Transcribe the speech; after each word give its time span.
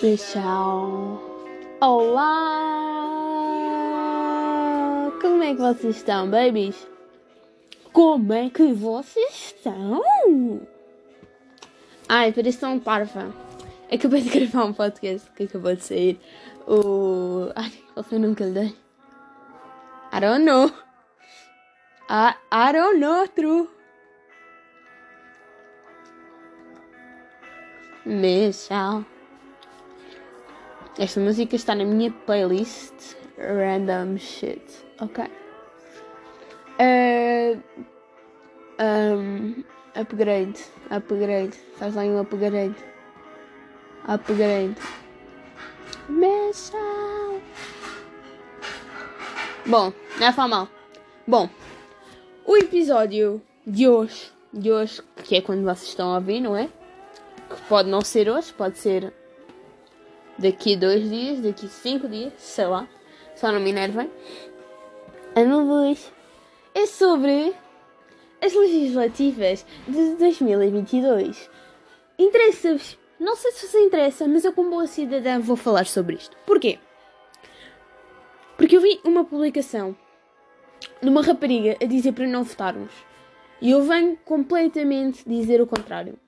Pessoal, 0.00 1.20
olá! 1.80 2.28
Como 5.20 5.42
é 5.42 5.52
que 5.56 5.60
vocês 5.60 5.96
estão, 5.96 6.30
babies? 6.30 6.86
Como 7.92 8.32
é 8.32 8.48
que 8.48 8.72
vocês 8.74 9.56
estão? 9.56 10.00
Ai, 12.08 12.30
parece 12.30 12.60
tão 12.60 12.78
parva. 12.78 13.34
Acabei 13.92 14.20
de 14.20 14.30
gravar 14.38 14.66
um 14.66 14.72
podcast 14.72 15.28
que 15.32 15.42
acabou 15.42 15.74
de 15.74 15.82
sair. 15.82 16.20
O. 16.64 17.50
Ai, 17.56 17.72
qual 17.92 18.04
foi 18.04 18.18
o 18.18 18.20
nome 18.20 18.36
que 18.36 18.44
lhe 18.44 18.52
dei? 18.52 18.76
I 20.12 20.20
don't 20.20 20.44
know. 20.44 20.70
I, 22.08 22.36
I 22.52 22.72
don't 22.72 23.00
know, 23.00 23.26
true. 23.26 23.68
Michelle. 28.06 29.17
Esta 30.98 31.20
música 31.20 31.54
está 31.54 31.76
na 31.76 31.84
minha 31.84 32.10
playlist 32.10 33.14
Random 33.38 34.18
Shit. 34.18 34.60
Ok. 35.00 35.24
Uh, 36.80 37.62
um, 38.82 39.62
upgrade. 39.94 40.58
Upgrade. 40.90 41.56
Faz 41.76 41.94
lá 41.94 42.02
um 42.02 42.18
upgrade. 42.18 42.74
Upgrade. 44.08 44.74
Michelle. 46.08 47.42
Bom, 49.66 49.92
não 50.18 50.26
é 50.26 50.48
mal. 50.48 50.68
Bom, 51.28 51.48
o 52.44 52.56
episódio 52.56 53.40
de 53.64 53.86
hoje, 53.86 54.32
de 54.52 54.72
hoje, 54.72 55.00
que 55.22 55.36
é 55.36 55.40
quando 55.40 55.62
vocês 55.62 55.90
estão 55.90 56.12
a 56.12 56.16
ouvir, 56.16 56.40
não 56.40 56.56
é? 56.56 56.68
Que 57.48 57.62
pode 57.68 57.88
não 57.88 58.00
ser 58.00 58.28
hoje, 58.28 58.52
pode 58.52 58.78
ser 58.78 59.12
daqui 60.38 60.76
dois 60.76 61.08
dias, 61.08 61.40
daqui 61.40 61.68
cinco 61.68 62.08
dias, 62.08 62.32
sei 62.36 62.66
lá. 62.66 62.88
Só 63.34 63.52
não 63.52 63.60
me 63.60 63.70
enervem. 63.70 64.10
Ano 65.36 65.64
luz 65.64 66.12
é 66.74 66.86
sobre 66.86 67.54
as 68.40 68.54
legislativas 68.54 69.66
de 69.86 70.14
2022. 70.16 71.50
Interessa-vos? 72.18 72.98
Não 73.18 73.34
sei 73.34 73.50
se 73.52 73.66
vos 73.66 73.74
interessa, 73.74 74.28
mas 74.28 74.44
eu, 74.44 74.52
como 74.52 74.70
boa 74.70 74.86
cidadã, 74.86 75.40
vou 75.40 75.56
falar 75.56 75.86
sobre 75.86 76.16
isto. 76.16 76.36
Porquê? 76.46 76.78
Porque 78.56 78.76
eu 78.76 78.80
vi 78.80 79.00
uma 79.04 79.24
publicação 79.24 79.96
de 81.02 81.08
uma 81.08 81.22
rapariga 81.22 81.76
a 81.82 81.84
dizer 81.84 82.12
para 82.12 82.26
não 82.26 82.44
votarmos. 82.44 82.92
E 83.60 83.70
eu 83.70 83.82
venho 83.82 84.16
completamente 84.24 85.28
dizer 85.28 85.60
o 85.60 85.66
contrário. 85.66 86.18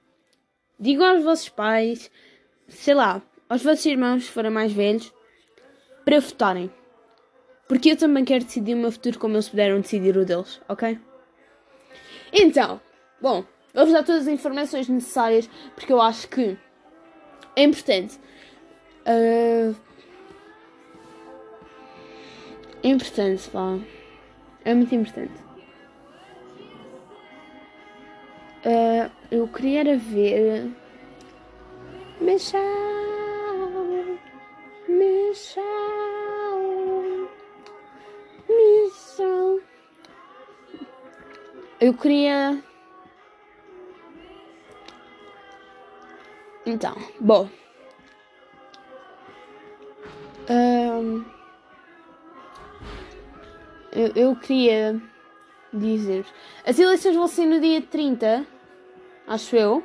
Digam 0.78 1.06
aos 1.06 1.22
vossos 1.22 1.48
pais, 1.48 2.10
sei 2.68 2.94
lá, 2.94 3.22
aos 3.50 3.64
vossos 3.64 3.84
irmãos, 3.84 4.26
se 4.26 4.30
forem 4.30 4.50
mais 4.50 4.72
velhos, 4.72 5.12
para 6.04 6.20
votarem. 6.20 6.70
Porque 7.66 7.90
eu 7.90 7.96
também 7.96 8.24
quero 8.24 8.44
decidir 8.44 8.74
o 8.74 8.78
meu 8.78 8.92
futuro 8.92 9.18
como 9.18 9.34
eles 9.34 9.48
puderam 9.48 9.80
decidir 9.80 10.16
o 10.16 10.24
deles, 10.24 10.60
ok? 10.68 10.98
Então, 12.32 12.80
bom, 13.20 13.44
vou-vos 13.74 13.92
dar 13.92 14.04
todas 14.04 14.22
as 14.22 14.28
informações 14.28 14.88
necessárias 14.88 15.50
porque 15.74 15.92
eu 15.92 16.00
acho 16.00 16.28
que 16.28 16.56
é 17.56 17.64
importante. 17.64 18.18
Uh, 19.04 19.74
é 22.82 22.88
importante, 22.88 23.50
pá. 23.50 23.78
É 24.64 24.74
muito 24.74 24.94
importante. 24.94 25.42
Uh, 28.64 29.10
eu 29.30 29.48
queria 29.48 29.96
ver. 29.96 30.70
Michelle. 32.20 33.19
Michelle. 34.90 35.64
Michelle. 38.48 39.62
Eu 41.80 41.94
queria. 41.94 42.62
Então, 46.66 46.94
bom. 47.20 47.48
Um, 50.48 51.24
eu, 53.92 54.12
eu 54.14 54.36
queria 54.36 55.00
dizer. 55.72 56.26
As 56.66 56.78
eleições 56.78 57.14
vão 57.14 57.28
ser 57.28 57.46
no 57.46 57.60
dia 57.60 57.80
30, 57.80 58.44
acho 59.26 59.56
eu. 59.56 59.84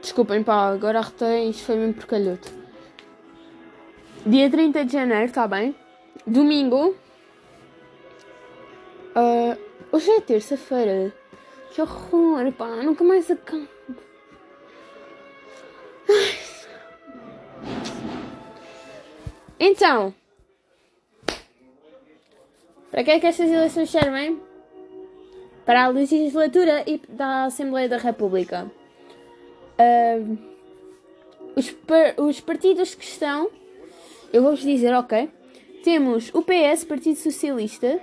Desculpem, 0.00 0.42
pá, 0.42 0.68
agora 0.68 1.00
isto 1.48 1.64
foi 1.64 1.76
mesmo 1.76 1.94
porcalhoto. 1.94 2.63
Dia 4.26 4.48
30 4.48 4.86
de 4.86 4.92
janeiro, 4.92 5.30
tá 5.30 5.46
bem? 5.46 5.76
Domingo. 6.26 6.96
Uh, 9.14 9.54
hoje 9.92 10.10
é 10.12 10.20
terça-feira. 10.22 11.12
Que 11.70 11.82
horror, 11.82 12.50
pá, 12.52 12.68
nunca 12.82 13.04
mais 13.04 13.30
acabo. 13.30 13.68
Então. 19.60 20.14
Para 22.90 23.04
que 23.04 23.10
é 23.10 23.20
que 23.20 23.26
estas 23.26 23.50
eleições 23.50 23.90
servem? 23.90 24.40
Para 25.66 25.84
a 25.84 25.88
legislatura 25.88 26.82
e 26.86 26.98
da 27.08 27.44
Assembleia 27.44 27.90
da 27.90 27.98
República. 27.98 28.70
Uh, 29.78 30.38
os, 31.54 31.70
par 31.70 32.14
os 32.16 32.40
partidos 32.40 32.94
que 32.94 33.04
estão, 33.04 33.50
eu 34.34 34.42
vou-vos 34.42 34.62
dizer, 34.62 34.92
ok? 34.92 35.30
Temos 35.84 36.28
o 36.34 36.42
PS, 36.42 36.82
Partido 36.84 37.16
Socialista. 37.16 38.00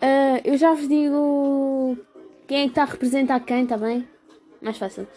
Uh, 0.00 0.40
eu 0.44 0.56
já 0.56 0.72
vos 0.72 0.86
digo 0.86 1.98
quem 2.46 2.58
é 2.58 2.62
que 2.62 2.68
está 2.68 2.82
a 2.82 2.86
representar 2.86 3.40
quem, 3.40 3.64
está 3.64 3.76
bem? 3.76 4.08
Mais 4.62 4.78
fácil. 4.78 5.08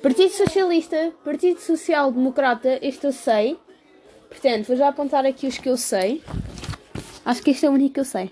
Partido 0.00 0.30
Socialista, 0.30 1.12
Partido 1.24 1.58
Social 1.58 2.12
Democrata, 2.12 2.78
este 2.80 3.06
eu 3.06 3.12
sei. 3.12 3.58
Portanto, 4.28 4.68
vou 4.68 4.76
já 4.76 4.86
apontar 4.86 5.26
aqui 5.26 5.48
os 5.48 5.58
que 5.58 5.68
eu 5.68 5.76
sei. 5.76 6.22
Acho 7.24 7.42
que 7.42 7.50
este 7.50 7.66
é 7.66 7.70
o 7.70 7.72
único 7.72 7.94
que 7.94 8.00
eu 8.00 8.04
sei. 8.04 8.30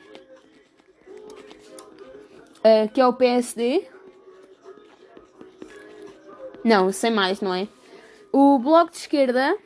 Uh, 2.59 2.89
que 2.95 3.00
é 3.00 3.06
o 3.06 3.12
PSD. 3.12 3.89
Não, 6.62 6.93
sei 6.93 7.11
mais, 7.11 7.41
não 7.41 7.53
é? 7.53 7.67
O 8.33 8.56
Bloco 8.61 8.93
de 8.93 8.99
Esquerda. 8.99 9.59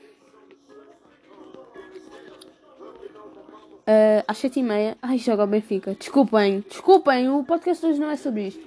Uh, 3.83 4.23
às 4.29 4.39
sete 4.39 4.61
e 4.61 4.63
meia. 4.63 4.97
Ai, 5.03 5.19
joga 5.19 5.45
o 5.45 5.47
Benfica. 5.47 5.95
Desculpem, 5.95 6.65
desculpem, 6.69 7.29
o 7.29 7.43
podcast 7.43 7.85
hoje 7.85 7.99
não 7.99 8.11
é 8.11 8.17
sobre 8.17 8.49
isto. 8.49 8.65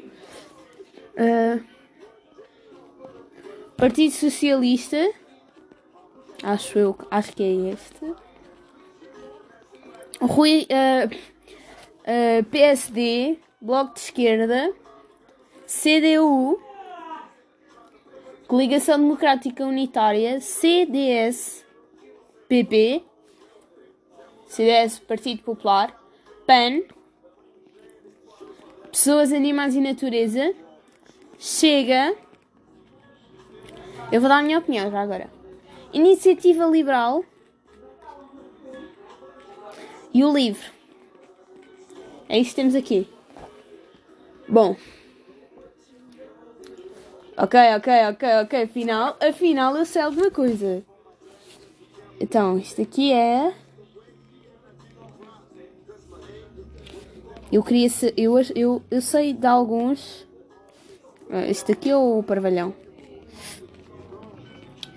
Uh, 1.14 1.64
Partido 3.78 4.12
Socialista. 4.12 4.98
Acho 6.44 6.78
eu, 6.78 6.98
acho 7.10 7.34
que 7.34 7.44
é 7.44 7.72
este. 7.72 8.14
Rui, 10.22 10.68
uh, 10.70 11.16
uh, 11.16 12.44
PSD, 12.46 13.40
Bloco 13.62 13.94
de 13.94 14.00
Esquerda, 14.02 14.74
CDU, 15.66 16.60
Coligação 18.48 19.00
Democrática 19.00 19.66
Unitária, 19.66 20.40
CDS, 20.40 21.66
PP, 22.48 23.04
CDS 24.48 25.00
Partido 25.00 25.44
Popular, 25.44 25.96
PAN, 26.46 26.82
Pessoas, 28.92 29.34
Animais 29.34 29.76
e 29.76 29.82
Natureza, 29.82 30.54
Chega. 31.38 32.16
Eu 34.12 34.22
vou 34.22 34.30
dar 34.30 34.40
a 34.40 34.42
minha 34.42 34.60
opinião 34.60 34.90
já 34.90 35.02
agora. 35.02 35.30
Iniciativa 35.92 36.66
Liberal 36.66 37.24
e 40.14 40.24
o 40.24 40.34
livro. 40.34 40.72
É 42.30 42.40
isso 42.40 42.52
que 42.52 42.56
temos 42.56 42.76
aqui. 42.76 43.08
Bom. 44.48 44.76
Ok, 47.38 47.60
ok, 47.76 47.94
ok, 48.12 48.30
ok. 48.44 48.64
Afinal, 48.64 49.18
afinal 49.20 49.76
eu 49.76 49.86
sei 49.86 50.02
alguma 50.02 50.32
coisa. 50.32 50.84
Então, 52.20 52.58
isto 52.58 52.82
aqui 52.82 53.12
é. 53.12 53.54
Eu 57.52 57.64
queria. 57.64 57.88
Eu, 58.18 58.36
eu, 58.56 58.82
eu 58.90 59.02
sei 59.02 59.34
de 59.34 59.46
alguns. 59.48 60.26
Este 61.48 61.72
aqui 61.72 61.90
é 61.90 61.98
o 61.98 62.22
Parvalhão. 62.24 62.74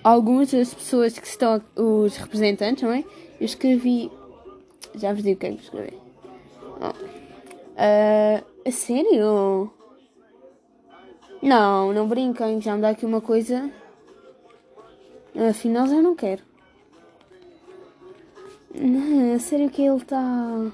Algumas 0.02 0.50
das 0.50 0.72
pessoas 0.72 1.18
que 1.18 1.26
estão. 1.26 1.60
Os 1.76 2.16
representantes, 2.16 2.82
não 2.82 2.92
é? 2.92 3.04
Eu 3.40 3.44
escrevi 3.44 4.10
já 4.94 5.12
vos 5.12 5.22
digo 5.22 5.36
o 5.36 5.38
que 5.38 5.46
é 5.46 5.52
que 5.52 5.62
escrevi. 5.62 5.98
Oh. 6.80 6.90
Uh, 7.78 8.44
a 8.66 8.70
sério? 8.70 9.72
Não, 11.40 11.92
não 11.92 12.08
brinquem, 12.08 12.60
já 12.60 12.74
me 12.74 12.82
dá 12.82 12.90
aqui 12.90 13.06
uma 13.06 13.20
coisa. 13.20 13.70
Afinal 15.48 15.86
já 15.86 16.02
não 16.02 16.16
quero. 16.16 16.42
Não, 18.74 19.34
a 19.34 19.38
sério 19.38 19.70
que 19.70 19.82
ele 19.82 19.96
está. 19.96 20.72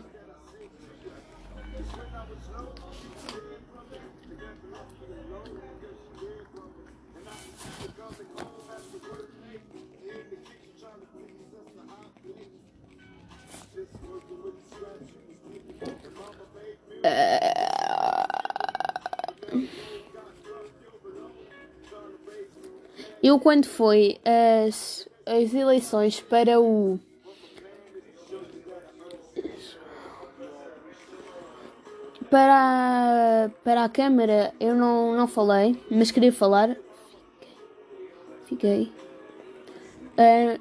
Eu, 23.25 23.41
quando 23.41 23.65
foi 23.65 24.19
as, 24.67 25.09
as 25.25 25.55
eleições 25.55 26.21
para 26.21 26.61
o. 26.61 27.00
Para, 32.31 33.50
para 33.65 33.85
a 33.85 33.88
Câmara 33.88 34.53
eu 34.61 34.75
não, 34.75 35.17
não 35.17 35.26
falei, 35.26 35.75
mas 35.91 36.11
queria 36.11 36.35
falar. 36.35 36.76
Fiquei. 38.44 38.93
Uh, 40.19 40.61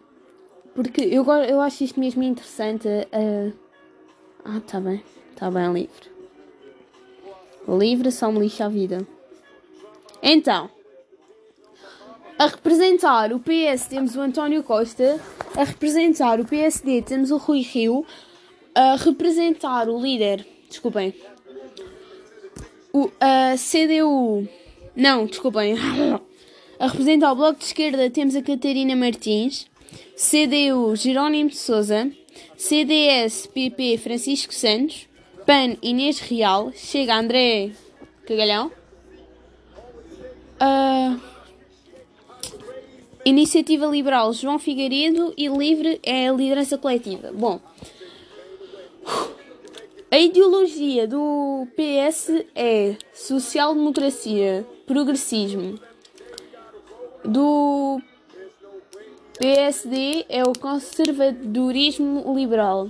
porque 0.73 1.01
eu, 1.01 1.29
eu 1.29 1.59
acho 1.59 1.83
isto 1.83 1.99
mesmo 1.99 2.23
interessante. 2.23 2.87
Uh, 2.87 3.51
ah, 4.45 4.61
tá 4.65 4.79
bem. 4.79 5.03
Tá 5.35 5.51
bem, 5.51 5.73
livre. 5.73 6.09
Livre 7.67 8.09
só 8.09 8.31
me 8.31 8.39
lixa 8.39 8.63
a 8.63 8.69
vida. 8.69 9.05
Então. 10.21 10.69
A 12.43 12.47
representar 12.47 13.31
o 13.31 13.39
PS 13.39 13.87
temos 13.87 14.17
o 14.17 14.19
António 14.19 14.63
Costa, 14.63 15.17
a 15.55 15.63
representar 15.63 16.41
o 16.41 16.45
PSD 16.45 17.01
temos 17.01 17.31
o 17.31 17.37
Rui 17.37 17.61
Rio, 17.61 18.05
a 18.75 18.97
representar 18.97 19.87
o 19.87 19.97
líder, 19.97 20.45
desculpem, 20.67 21.15
o, 22.91 23.09
a 23.21 23.55
CDU, 23.55 24.45
não, 24.93 25.25
desculpem, 25.25 25.75
a 26.77 26.87
representar 26.87 27.31
o 27.31 27.35
Bloco 27.37 27.59
de 27.59 27.63
Esquerda 27.63 28.09
temos 28.09 28.35
a 28.35 28.41
Catarina 28.41 28.93
Martins, 28.93 29.65
CDU 30.17 30.97
Jerónimo 30.97 31.49
de 31.49 31.55
Souza, 31.55 32.11
CDS 32.57 33.47
PP 33.47 33.99
Francisco 33.99 34.53
Santos, 34.53 35.07
PAN 35.45 35.77
Inês 35.81 36.19
Real, 36.19 36.73
Chega 36.75 37.15
André 37.15 37.71
Cagalhão. 38.27 38.69
Uh, 40.59 41.32
Iniciativa 43.25 43.85
Liberal 43.85 44.33
João 44.33 44.59
Figueiredo 44.59 45.33
e 45.37 45.47
Livre 45.47 45.97
é 46.03 46.27
a 46.27 46.33
liderança 46.33 46.77
coletiva. 46.77 47.31
Bom, 47.31 47.57
a 50.11 50.19
ideologia 50.19 51.07
do 51.07 51.65
PS 51.73 52.43
é 52.53 52.97
social-democracia, 53.13 54.67
progressismo. 54.85 55.79
Do 57.23 58.01
PSD 59.39 60.25
é 60.27 60.43
o 60.43 60.51
conservadorismo 60.51 62.35
liberal. 62.35 62.89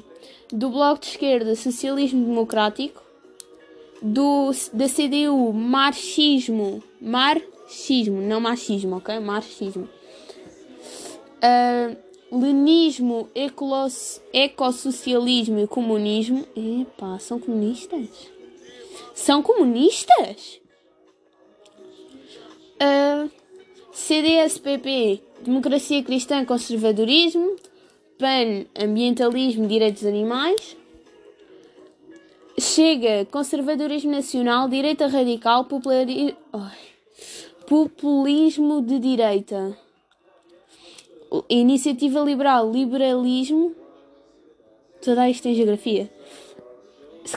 Do 0.51 0.71
Bloco 0.71 1.01
de 1.01 1.09
Esquerda, 1.09 1.56
socialismo 1.56 2.25
democrático. 2.25 3.03
Do, 4.01 4.50
da 4.74 4.89
CDU, 4.89 5.53
marxismo. 5.53 6.81
Marxismo, 7.00 8.19
não 8.19 8.39
machismo, 8.39 8.97
ok? 8.97 9.19
Marxismo 9.19 9.88
Uh, 11.44 11.98
lenismo, 12.40 13.30
ecolos, 13.36 14.22
ecossocialismo 14.31 15.60
e 15.60 15.68
comunismo. 15.68 16.48
Epá, 16.56 17.19
são 17.19 17.38
comunistas? 17.38 18.07
São 19.13 19.44
comunistas? 19.44 20.62
Uh, 22.81 23.30
CDS-PP, 23.92 25.22
Democracia 25.42 26.01
Cristã 26.01 26.45
Conservadorismo. 26.45 27.57
PAN, 28.18 28.66
Ambientalismo 28.81 29.68
Direitos 29.68 30.06
Animais. 30.06 30.78
Chega, 32.57 33.25
Conservadorismo 33.30 34.12
Nacional, 34.12 34.69
Direita 34.69 35.07
Radical, 35.07 35.66
populari... 35.66 36.36
Populismo 37.68 38.81
de 38.81 39.00
Direita. 39.00 39.78
Iniciativa 41.50 42.19
Liberal, 42.19 42.71
Liberalismo. 42.71 43.75
Toda 45.03 45.30
isto 45.30 45.47
em 45.47 45.56
geografia. 45.56 46.09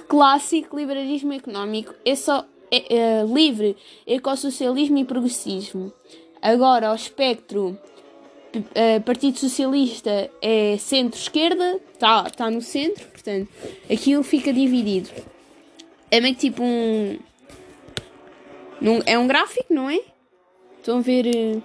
Clássico, 0.08 0.76
Liberalismo 0.76 1.32
Económico. 1.32 1.94
É 2.04 2.14
só 2.14 2.44
é, 2.70 2.94
é, 2.94 3.24
livre, 3.24 3.76
ecossocialismo 4.06 4.98
e 4.98 5.04
progressismo. 5.04 5.92
Agora, 6.42 6.88
ao 6.88 6.94
espectro, 6.94 7.78
uh, 8.54 9.00
Partido 9.04 9.38
Socialista 9.38 10.30
é 10.40 10.76
centro-esquerda, 10.78 11.80
está 11.92 12.24
tá 12.30 12.50
no 12.50 12.60
centro, 12.60 13.06
portanto, 13.08 13.48
aquilo 13.90 14.22
fica 14.22 14.52
dividido. 14.52 15.10
É 16.10 16.20
meio 16.20 16.34
que 16.34 16.40
tipo 16.40 16.62
um. 16.62 17.18
Num, 18.80 19.00
é 19.06 19.18
um 19.18 19.26
gráfico, 19.26 19.72
não 19.72 19.88
é? 19.88 20.00
Estão 20.78 20.98
a 20.98 21.00
ver. 21.00 21.62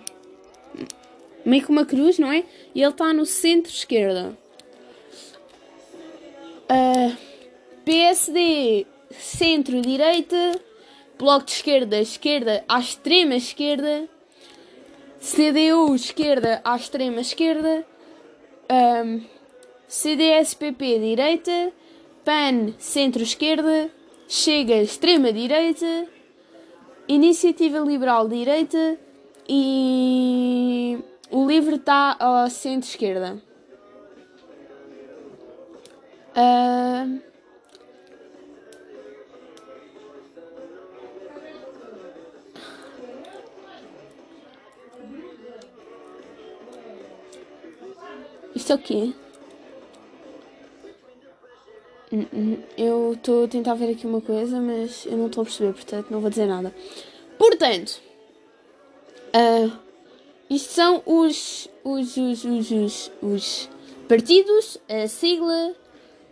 Meio 1.44 1.64
que 1.64 1.72
uma 1.72 1.86
cruz, 1.86 2.20
não 2.20 2.32
é? 2.32 2.44
E 2.74 2.82
ele 2.82 2.92
está 2.92 3.14
no 3.14 3.26
centro-esquerda. 3.26 4.38
Uh, 6.70 7.18
PSD, 7.84 8.86
centro-direita. 9.12 10.60
Bloco 11.18 11.46
de 11.46 11.52
esquerda, 11.52 12.00
esquerda 12.00 12.64
à 12.68 12.80
extrema 12.80 13.36
esquerda. 13.36 14.10
CDU, 15.20 15.94
esquerda 15.94 16.62
à 16.64 16.76
extrema 16.76 17.22
esquerda. 17.22 17.86
Um, 18.72 19.24
CDS-PP, 19.88 21.00
direita. 21.00 21.74
PAN, 22.24 22.74
centro-esquerda. 22.78 23.92
Chega, 24.28 24.82
extrema-direita. 24.82 26.08
Iniciativa 27.08 27.80
Liberal, 27.80 28.28
direita. 28.28 28.98
E 29.48 30.98
o 31.32 31.48
livro 31.48 31.76
está 31.76 32.16
ao 32.20 32.50
centro-esquerda. 32.50 33.42
Uh... 36.36 37.22
Isto 48.54 48.74
é 48.74 48.76
o 48.76 48.80
quê? 48.80 49.14
Hum, 52.14 52.26
hum, 52.34 52.58
eu 52.78 53.14
estou 53.14 53.46
a 53.46 53.48
tentar 53.48 53.74
ver 53.74 53.92
aqui 53.92 54.06
uma 54.06 54.20
coisa, 54.20 54.60
mas 54.60 55.06
eu 55.06 55.18
não 55.18 55.28
estou 55.28 55.42
a 55.42 55.46
perceber, 55.46 55.74
portanto 55.74 56.12
não 56.12 56.20
vou 56.20 56.30
dizer 56.30 56.46
nada. 56.46 56.76
Portanto, 57.38 58.02
uh, 59.34 59.72
isto 60.52 60.74
são 60.74 61.02
os, 61.06 61.70
os, 61.82 62.18
os, 62.18 62.44
os, 62.44 62.72
os, 62.72 63.12
os 63.22 63.70
partidos, 64.06 64.78
a 64.90 65.08
sigla, 65.08 65.74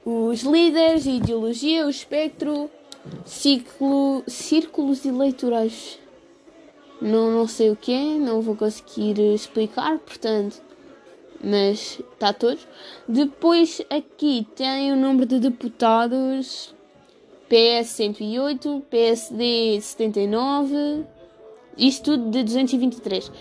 os 0.04 0.42
líderes, 0.42 1.08
a 1.08 1.12
ideologia, 1.12 1.86
o 1.86 1.90
espectro, 1.90 2.70
ciclo, 3.24 4.22
círculos 4.28 5.06
eleitorais. 5.06 5.98
Não, 7.02 7.32
não 7.32 7.48
sei 7.48 7.72
o 7.72 7.78
que 7.78 7.94
é, 7.94 8.18
não 8.18 8.42
vou 8.42 8.58
conseguir 8.58 9.18
explicar, 9.34 9.98
portanto, 10.00 10.62
mas 11.42 12.02
está 12.12 12.34
todos. 12.34 12.68
Depois 13.08 13.82
aqui 13.90 14.46
tem 14.54 14.92
o 14.92 14.98
número 14.98 15.26
de 15.26 15.40
deputados: 15.40 16.76
PS 17.48 17.88
108, 17.88 18.84
PSD 18.90 19.80
79, 19.80 21.06
isto 21.78 22.18
tudo 22.18 22.30
de 22.30 22.44
223. 22.44 23.32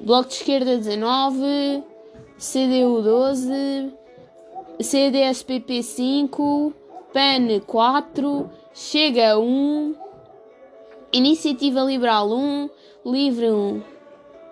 Bloco 0.00 0.28
de 0.28 0.34
Esquerda 0.34 0.76
19, 0.76 1.82
CDU 2.38 3.02
12, 3.02 3.92
CDSPP 4.80 5.82
5, 5.82 6.72
PAN 7.12 7.60
4, 7.66 8.50
Chega 8.74 9.38
1, 9.38 9.94
Iniciativa 11.12 11.80
Liberal 11.80 12.30
1, 12.30 12.70
Livre 13.06 13.50
1. 13.50 13.82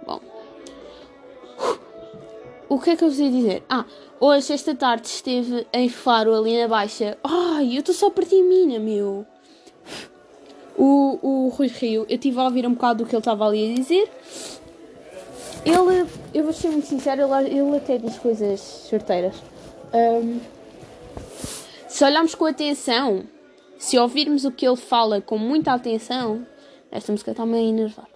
Bom. 0.06 0.20
O 2.66 2.80
que 2.80 2.90
é 2.90 2.96
que 2.96 3.04
eu 3.04 3.10
vos 3.10 3.18
ia 3.18 3.30
dizer? 3.30 3.62
Ah, 3.68 3.84
hoje, 4.18 4.54
esta 4.54 4.74
tarde, 4.74 5.06
esteve 5.06 5.66
em 5.74 5.90
Faro, 5.90 6.34
ali 6.34 6.58
na 6.58 6.66
Baixa. 6.66 7.18
Ai, 7.22 7.76
eu 7.76 7.80
estou 7.80 7.94
só 7.94 8.06
a 8.06 8.10
partir 8.10 8.42
mina, 8.42 8.78
meu. 8.78 9.26
O, 10.76 11.18
o 11.22 11.48
Rui 11.50 11.68
Rio, 11.68 12.06
eu 12.08 12.14
estive 12.14 12.40
a 12.40 12.44
ouvir 12.44 12.66
um 12.66 12.72
bocado 12.72 13.04
do 13.04 13.08
que 13.08 13.14
ele 13.14 13.20
estava 13.20 13.46
ali 13.46 13.70
a 13.70 13.74
dizer. 13.74 14.10
Ele, 15.64 16.08
eu 16.32 16.44
vou 16.44 16.52
ser 16.52 16.68
muito 16.68 16.86
sincero, 16.86 17.22
ele, 17.34 17.58
ele 17.58 17.76
até 17.76 17.98
diz 17.98 18.18
coisas 18.18 18.60
certeiras. 18.60 19.34
Um, 19.92 20.40
se 21.88 22.04
olharmos 22.04 22.34
com 22.34 22.44
atenção, 22.44 23.24
se 23.78 23.98
ouvirmos 23.98 24.44
o 24.44 24.50
que 24.50 24.66
ele 24.66 24.76
fala 24.76 25.20
com 25.20 25.38
muita 25.38 25.72
atenção, 25.72 26.46
esta 26.90 27.12
música 27.12 27.30
está 27.30 27.46
meio 27.46 27.68
enervada. 27.68 28.08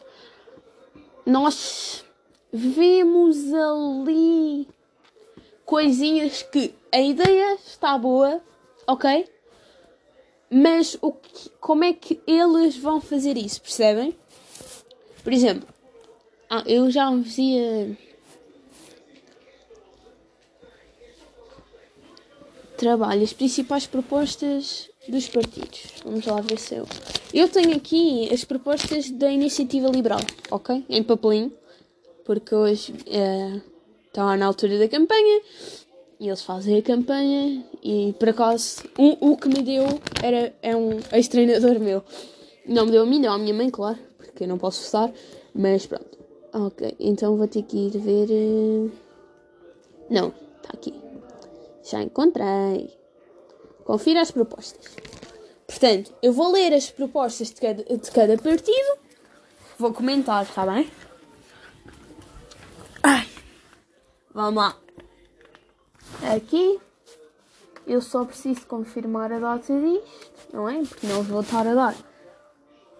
Nós 1.24 2.04
vemos 2.52 3.52
ali 3.52 4.68
coisinhas 5.64 6.42
que 6.42 6.74
a 6.90 7.00
ideia 7.00 7.54
está 7.54 7.96
boa, 7.98 8.40
ok? 8.86 9.28
Mas 10.50 10.96
o 11.02 11.12
que, 11.12 11.50
como 11.60 11.84
é 11.84 11.92
que 11.92 12.20
eles 12.26 12.76
vão 12.76 13.00
fazer 13.00 13.36
isso, 13.36 13.60
percebem? 13.60 14.16
Por 15.22 15.32
exemplo, 15.32 15.68
ah, 16.50 16.64
eu 16.66 16.90
já 16.90 17.10
via 17.14 17.96
trabalho 22.78 23.22
as 23.22 23.32
principais 23.32 23.86
propostas 23.86 24.88
dos 25.08 25.28
partidos. 25.28 25.94
Vamos 26.04 26.24
lá 26.24 26.40
ver 26.40 26.58
se 26.58 26.76
eu. 26.76 26.86
Eu 27.34 27.48
tenho 27.48 27.76
aqui 27.76 28.32
as 28.32 28.44
propostas 28.44 29.10
da 29.10 29.30
Iniciativa 29.30 29.88
Liberal, 29.88 30.20
ok? 30.50 30.84
Em 30.88 31.02
papelinho, 31.02 31.52
porque 32.24 32.54
hoje 32.54 32.94
está 34.06 34.36
na 34.36 34.46
altura 34.46 34.78
da 34.78 34.88
campanha 34.88 35.42
e 36.20 36.28
eles 36.28 36.42
fazem 36.42 36.78
a 36.78 36.82
campanha 36.82 37.64
e 37.82 38.14
por 38.18 38.30
acaso 38.30 38.82
o, 38.98 39.32
o 39.32 39.36
que 39.36 39.48
me 39.48 39.62
deu 39.62 39.84
era 40.22 40.54
é 40.62 40.74
um 40.74 40.98
ex-treinador 41.12 41.78
meu. 41.78 42.02
Não 42.66 42.86
me 42.86 42.92
deu 42.92 43.02
a 43.02 43.06
mim, 43.06 43.20
deu 43.20 43.32
à 43.32 43.38
minha 43.38 43.54
mãe, 43.54 43.70
claro, 43.70 43.98
porque 44.16 44.44
eu 44.44 44.48
não 44.48 44.58
posso 44.58 44.82
estar, 44.82 45.10
mas 45.54 45.86
pronto. 45.86 46.17
Ok, 46.52 46.96
então 46.98 47.36
vou 47.36 47.46
ter 47.46 47.62
que 47.62 47.76
ir 47.76 47.98
ver. 47.98 48.28
Uh... 48.30 48.90
Não, 50.08 50.28
está 50.28 50.70
aqui. 50.72 50.94
Já 51.82 52.02
encontrei. 52.02 52.96
Confira 53.84 54.22
as 54.22 54.30
propostas. 54.30 54.96
Portanto, 55.66 56.14
eu 56.22 56.32
vou 56.32 56.50
ler 56.50 56.72
as 56.72 56.90
propostas 56.90 57.48
de 57.48 57.60
cada, 57.60 57.84
de 57.84 58.10
cada 58.10 58.36
partido. 58.38 58.98
Vou 59.78 59.92
comentar, 59.92 60.44
está 60.44 60.66
bem? 60.66 60.90
Ai. 63.02 63.28
Vamos 64.32 64.62
lá. 64.62 64.76
Aqui. 66.34 66.80
Eu 67.86 68.02
só 68.02 68.24
preciso 68.24 68.66
confirmar 68.66 69.32
a 69.32 69.38
data 69.38 69.72
disto, 69.80 70.52
não 70.52 70.68
é? 70.68 70.82
Porque 70.82 71.06
não 71.06 71.22
vou 71.22 71.40
estar 71.40 71.66
a 71.66 71.74
dar. 71.74 71.96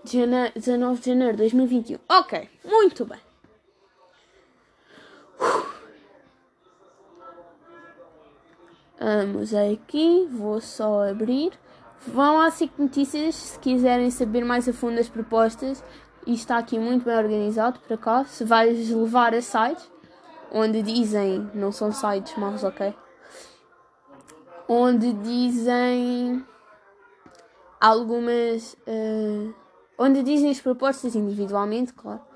19 0.05 1.01
de 1.01 1.07
janeiro 1.07 1.33
de 1.33 1.39
2021. 1.39 1.99
Ok, 2.09 2.49
muito 2.65 3.05
bem. 3.05 3.28
Vamos 9.01 9.55
aqui, 9.55 10.29
vou 10.31 10.61
só 10.61 11.09
abrir. 11.09 11.53
Vão 12.07 12.41
à 12.41 12.51
SIC 12.51 12.73
Notícias 12.79 13.35
se 13.35 13.59
quiserem 13.59 14.11
saber 14.11 14.45
mais 14.45 14.69
a 14.69 14.73
fundo 14.73 14.97
das 14.97 15.09
propostas. 15.09 15.83
E 16.27 16.35
está 16.35 16.59
aqui 16.59 16.79
muito 16.79 17.05
bem 17.05 17.17
organizado, 17.17 17.79
por 17.81 17.95
acaso. 17.95 18.29
Se 18.29 18.45
vais 18.45 18.91
levar 18.91 19.35
a 19.35 19.41
sites 19.41 19.91
onde 20.53 20.83
dizem, 20.83 21.51
não 21.55 21.73
são 21.73 21.93
sites 21.93 22.37
maus, 22.37 22.65
ok? 22.65 22.95
Onde 24.69 25.13
dizem 25.13 26.45
algumas. 27.81 28.75
Uh, 28.87 29.55
onde 29.99 30.23
dizem 30.23 30.51
as 30.51 30.61
propostas 30.61 31.15
individualmente, 31.15 31.93
claro. 31.93 32.28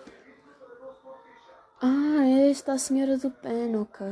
Ah, 1.85 2.25
esta 2.49 2.73
é 2.73 2.75
a 2.77 2.79
senhora 2.79 3.19
do 3.19 3.29
PEN, 3.29 3.77
ok. 3.77 4.07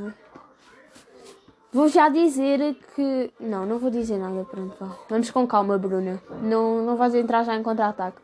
Vou 1.72 1.88
já 1.88 2.08
dizer 2.08 2.74
que. 2.96 3.32
Não, 3.38 3.64
não 3.64 3.78
vou 3.78 3.90
dizer 3.90 4.18
nada, 4.18 4.44
pronto, 4.44 4.76
vá. 4.80 4.96
Vamos 5.08 5.30
com 5.30 5.46
calma, 5.46 5.78
Bruna. 5.78 6.20
Não, 6.42 6.84
não 6.84 6.96
vais 6.96 7.14
entrar 7.14 7.44
já 7.44 7.54
em 7.54 7.62
contra-ataque. 7.62 8.20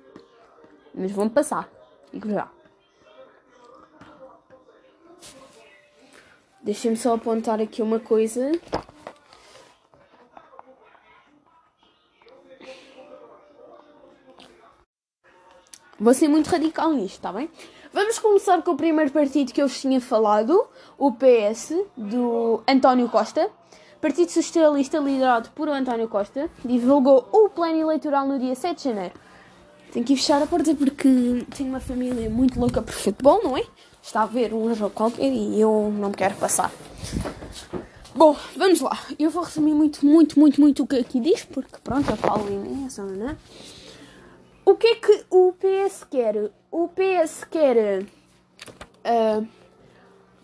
Mas 0.93 1.13
vamos 1.13 1.33
passar. 1.33 1.69
Digo 2.13 2.29
já. 2.29 2.49
Deixem-me 6.61 6.97
só 6.97 7.15
apontar 7.15 7.61
aqui 7.61 7.83
uma 7.83 8.01
coisa. 8.01 8.51
Vou 16.01 16.13
ser 16.13 16.27
muito 16.27 16.49
radical 16.49 16.91
nisto, 16.93 17.15
está 17.15 17.33
bem? 17.33 17.49
Vamos 17.97 18.19
começar 18.19 18.61
com 18.61 18.73
o 18.73 18.77
primeiro 18.77 19.11
partido 19.11 19.55
que 19.55 19.63
eu 19.63 19.67
vos 19.67 19.81
tinha 19.81 19.99
falado, 20.03 20.67
o 20.99 21.13
PS, 21.13 21.73
do 21.97 22.61
António 22.69 23.09
Costa. 23.09 23.49
Partido 24.03 24.31
Socialista, 24.31 24.99
liderado 24.99 25.49
por 25.55 25.67
António 25.71 26.07
Costa, 26.07 26.51
divulgou 26.63 27.27
o 27.33 27.49
plano 27.49 27.81
eleitoral 27.81 28.29
no 28.29 28.39
dia 28.39 28.55
7 28.55 28.77
de 28.77 28.85
janeiro. 28.85 29.15
Tenho 29.93 30.05
que 30.05 30.15
fechar 30.15 30.43
a 30.43 30.47
porta 30.47 30.75
porque 30.75 31.09
tenho 31.57 31.71
uma 31.71 31.81
família 31.81 32.29
muito 32.29 32.61
louca 32.61 32.83
por 32.83 32.93
futebol, 32.93 33.41
não 33.43 33.57
é? 33.57 33.65
Está 34.03 34.25
a 34.25 34.27
ver 34.27 34.53
um 34.53 34.75
jogo 34.75 34.91
qualquer 34.91 35.33
e 35.33 35.59
eu 35.59 35.91
não 35.99 36.13
quero 36.13 36.35
passar. 36.35 36.71
Bom, 38.15 38.37
vamos 38.59 38.79
lá. 38.83 38.99
Eu 39.19 39.31
vou 39.31 39.43
resumir 39.43 39.73
muito, 39.73 40.05
muito, 40.05 40.39
muito, 40.39 40.61
muito 40.61 40.83
o 40.83 40.87
que 40.87 40.97
aqui 40.97 41.19
diz, 41.19 41.45
porque 41.47 41.79
pronto, 41.83 42.11
eu 42.11 42.17
falo 42.19 42.47
imenso, 42.47 43.01
não 43.05 43.31
é? 43.31 43.37
O 44.69 44.75
que 44.75 44.89
é 44.89 44.95
que 44.97 45.25
o 45.31 45.53
PS 45.53 46.03
quer? 46.11 46.51
O 46.73 46.89
PS 46.89 47.45
quer. 47.49 48.03
Uh, 48.03 49.47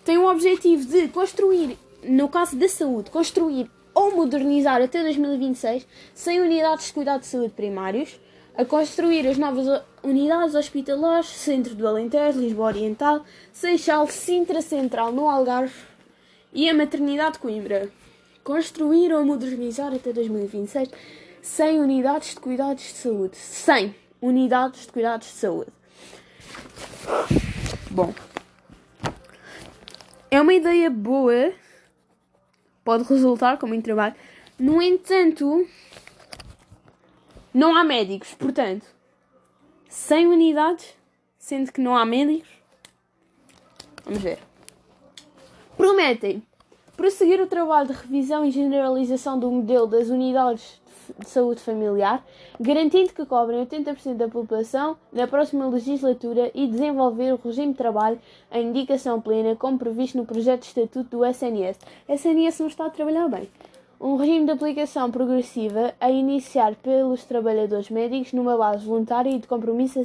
tem 0.05 0.17
um 0.17 0.29
objetivo 0.29 0.87
de 0.87 1.09
construir, 1.09 1.77
no 2.05 2.29
caso 2.29 2.55
da 2.55 2.69
saúde, 2.69 3.11
construir 3.11 3.69
ou 3.93 4.15
modernizar 4.15 4.81
até 4.81 5.03
2026 5.03 5.85
100 6.15 6.41
unidades 6.41 6.87
de 6.87 6.93
cuidado 6.93 7.23
de 7.23 7.27
saúde 7.27 7.53
primários, 7.53 8.21
a 8.57 8.65
construir 8.65 9.27
as 9.27 9.37
novas 9.37 9.83
unidades 10.05 10.55
hospitalares, 10.55 11.27
Centro 11.27 11.75
do 11.75 11.89
Alentejo, 11.89 12.39
Lisboa 12.39 12.69
Oriental, 12.69 13.25
Seixal, 13.53 14.07
Sintra 14.07 14.63
Central 14.63 15.11
no 15.11 15.29
Algarve 15.29 15.75
e 16.53 16.71
a 16.71 16.75
Maternidade 16.75 17.33
de 17.33 17.39
Coimbra. 17.41 17.91
Construir 18.45 19.13
ou 19.13 19.25
modernizar 19.25 19.93
até 19.93 20.13
2026 20.13 20.89
100 21.43 21.81
unidades 21.81 22.31
de 22.37 22.41
cuidados 22.41 22.85
de 22.85 22.93
saúde. 22.93 23.37
100! 23.37 24.02
Unidades 24.23 24.87
de 24.87 24.93
cuidados 24.93 25.27
de 25.27 25.35
saúde. 25.35 25.73
Bom, 27.91 28.15
é 30.31 30.41
uma 30.41 30.55
ideia 30.55 30.89
boa, 30.89 31.53
pode 32.85 33.05
resultar 33.05 33.59
com 33.59 33.67
muito 33.67 33.85
trabalho. 33.85 34.15
No 34.59 34.81
entanto, 34.81 35.67
não 37.53 37.77
há 37.77 37.85
médicos, 37.85 38.33
portanto, 38.33 38.87
100 39.89 40.29
unidades, 40.29 40.95
sendo 41.37 41.73
que 41.73 41.81
não 41.81 41.97
há 41.97 42.07
médicos. 42.07 42.49
Vamos 44.05 44.23
ver. 44.23 44.39
Prometem 45.77 46.43
prosseguir 46.97 47.41
o 47.41 47.47
trabalho 47.47 47.89
de 47.89 47.95
revisão 47.95 48.45
e 48.45 48.51
generalização 48.51 49.39
do 49.39 49.51
modelo 49.51 49.87
das 49.87 50.09
unidades 50.09 50.81
de 51.19 51.29
saúde 51.29 51.61
familiar, 51.61 52.25
garantindo 52.61 53.13
que 53.13 53.25
cobrem 53.27 53.65
80% 53.67 54.15
da 54.15 54.29
população 54.29 54.97
na 55.13 55.27
próxima 55.27 55.67
legislatura 55.67 56.51
e 56.55 56.67
desenvolver 56.67 57.33
o 57.33 57.41
regime 57.43 57.73
de 57.73 57.79
trabalho 57.79 58.21
em 58.51 58.69
indicação 58.69 59.21
plena, 59.21 59.57
como 59.57 59.79
previsto 59.79 60.19
no 60.19 60.27
projeto 60.27 60.61
de 60.61 60.67
estatuto 60.67 61.17
do 61.17 61.25
SNS. 61.25 61.79
SNS 62.09 62.61
não 62.61 62.67
está 62.67 62.87
a 62.87 62.91
trabalhar 62.91 63.29
bem. 63.29 63.49
Um 64.01 64.17
regime 64.17 64.47
de 64.47 64.51
aplicação 64.51 65.11
progressiva 65.11 65.95
a 66.01 66.11
iniciar 66.11 66.75
pelos 66.75 67.25
trabalhadores 67.25 67.89
médicos 67.89 68.33
numa 68.33 68.57
base 68.57 68.85
voluntária 68.85 69.31
e 69.31 69.39
de 69.39 69.47
compromisso 69.47 70.01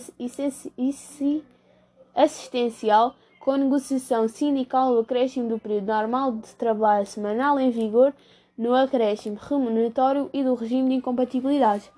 assistencial 2.16 3.16
com 3.40 3.56
negociação 3.56 4.28
sindical 4.28 4.94
o 4.94 5.00
acréscimo 5.00 5.48
do 5.48 5.58
período 5.58 5.88
normal 5.88 6.34
de 6.34 6.54
trabalho 6.56 7.06
semanal 7.06 7.58
em 7.58 7.72
vigor 7.72 8.14
no 8.58 8.74
acréscimo 8.74 9.38
remuneratório 9.38 10.30
e 10.34 10.44
do 10.44 10.56
regime 10.56 10.90
de 10.90 10.96
incompatibilidade. 10.96 11.92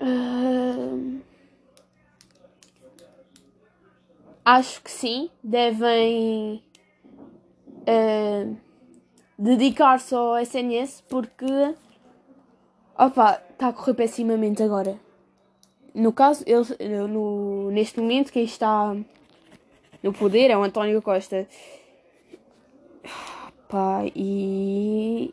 Uh, 0.00 1.20
acho 4.44 4.82
que 4.82 4.90
sim, 4.90 5.30
devem 5.42 6.62
uh, 7.82 8.56
dedicar-se 9.38 10.14
ao 10.14 10.36
SNS 10.38 11.04
porque 11.08 11.74
opa, 12.98 13.40
está 13.50 13.68
a 13.68 13.72
correr 13.72 13.94
pessimamente 13.94 14.62
agora. 14.62 14.98
No 15.94 16.12
caso, 16.12 16.44
ele, 16.46 17.06
no, 17.06 17.70
neste 17.70 18.00
momento, 18.00 18.32
quem 18.32 18.44
está 18.44 18.96
no 20.02 20.12
poder 20.12 20.50
é 20.50 20.56
o 20.56 20.62
António 20.62 21.02
Costa. 21.02 21.46
Pá, 23.68 24.04
e, 24.14 25.30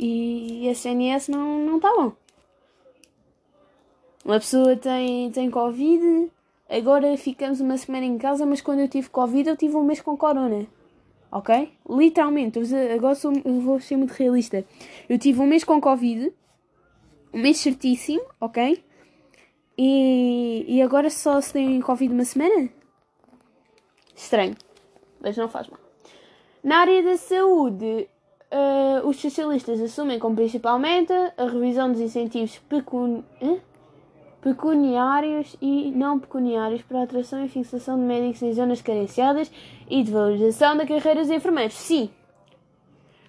e 0.64 0.70
a 0.70 0.76
CNS 0.76 1.30
não, 1.30 1.60
não 1.60 1.80
tá 1.80 1.94
bom. 1.96 2.14
Uma 4.24 4.40
pessoa 4.40 4.76
tem, 4.78 5.32
tem 5.32 5.50
Covid, 5.50 6.32
agora 6.70 7.18
ficamos 7.18 7.60
uma 7.60 7.78
semana 7.78 8.06
em 8.06 8.18
casa, 8.18 8.46
mas 8.46 8.62
quando 8.62 8.80
eu 8.80 8.88
tive 8.88 9.10
Covid, 9.10 9.50
eu 9.50 9.58
tive 9.58 9.76
um 9.76 9.84
mês 9.84 10.02
com 10.02 10.16
Corona. 10.16 10.68
Ok? 11.32 11.72
Literalmente, 11.90 12.60
agora 12.94 13.16
sou, 13.16 13.34
vou 13.62 13.80
ser 13.80 13.98
muito 13.98 14.12
realista. 14.12 14.66
Eu 15.08 15.18
tive 15.18 15.40
um 15.42 15.48
mês 15.48 15.64
com 15.64 15.82
Covid, 15.82 16.34
um 17.34 17.40
mês 17.40 17.58
certíssimo, 17.58 18.22
ok? 18.40 18.84
E, 19.78 20.66
e 20.68 20.82
agora 20.82 21.10
só 21.10 21.40
se 21.40 21.54
tem 21.54 21.82
Covid 21.82 22.14
uma 22.14 22.26
semana? 22.26 22.70
Estranho, 24.16 24.56
mas 25.22 25.38
não 25.38 25.48
faz 25.48 25.68
mal. 25.68 25.89
Na 26.64 26.80
área 26.80 27.02
da 27.02 27.18
saúde, 27.18 28.10
uh, 28.52 29.08
os 29.08 29.18
socialistas 29.18 29.80
assumem 29.82 30.20
como 30.20 30.36
principal 30.36 30.78
meta 30.78 31.34
a 31.38 31.46
revisão 31.46 31.92
dos 31.92 32.02
incentivos 32.02 32.58
pecun... 32.70 33.24
pecuniários 34.42 35.56
e 35.62 35.92
não 35.92 36.20
pecuniários 36.20 36.82
para 36.82 37.00
a 37.00 37.04
atração 37.04 37.44
e 37.46 37.50
fixação 37.50 37.98
de 37.98 38.04
médicos 38.04 38.42
em 38.42 38.54
zonas 38.54 38.82
carenciadas 38.82 39.52
e 39.90 40.04
de 40.04 40.12
valorização 40.12 40.76
da 40.76 40.86
carreira 40.86 41.22
dos 41.22 41.30
enfermeiros. 41.30 41.76
Sim, 41.76 42.10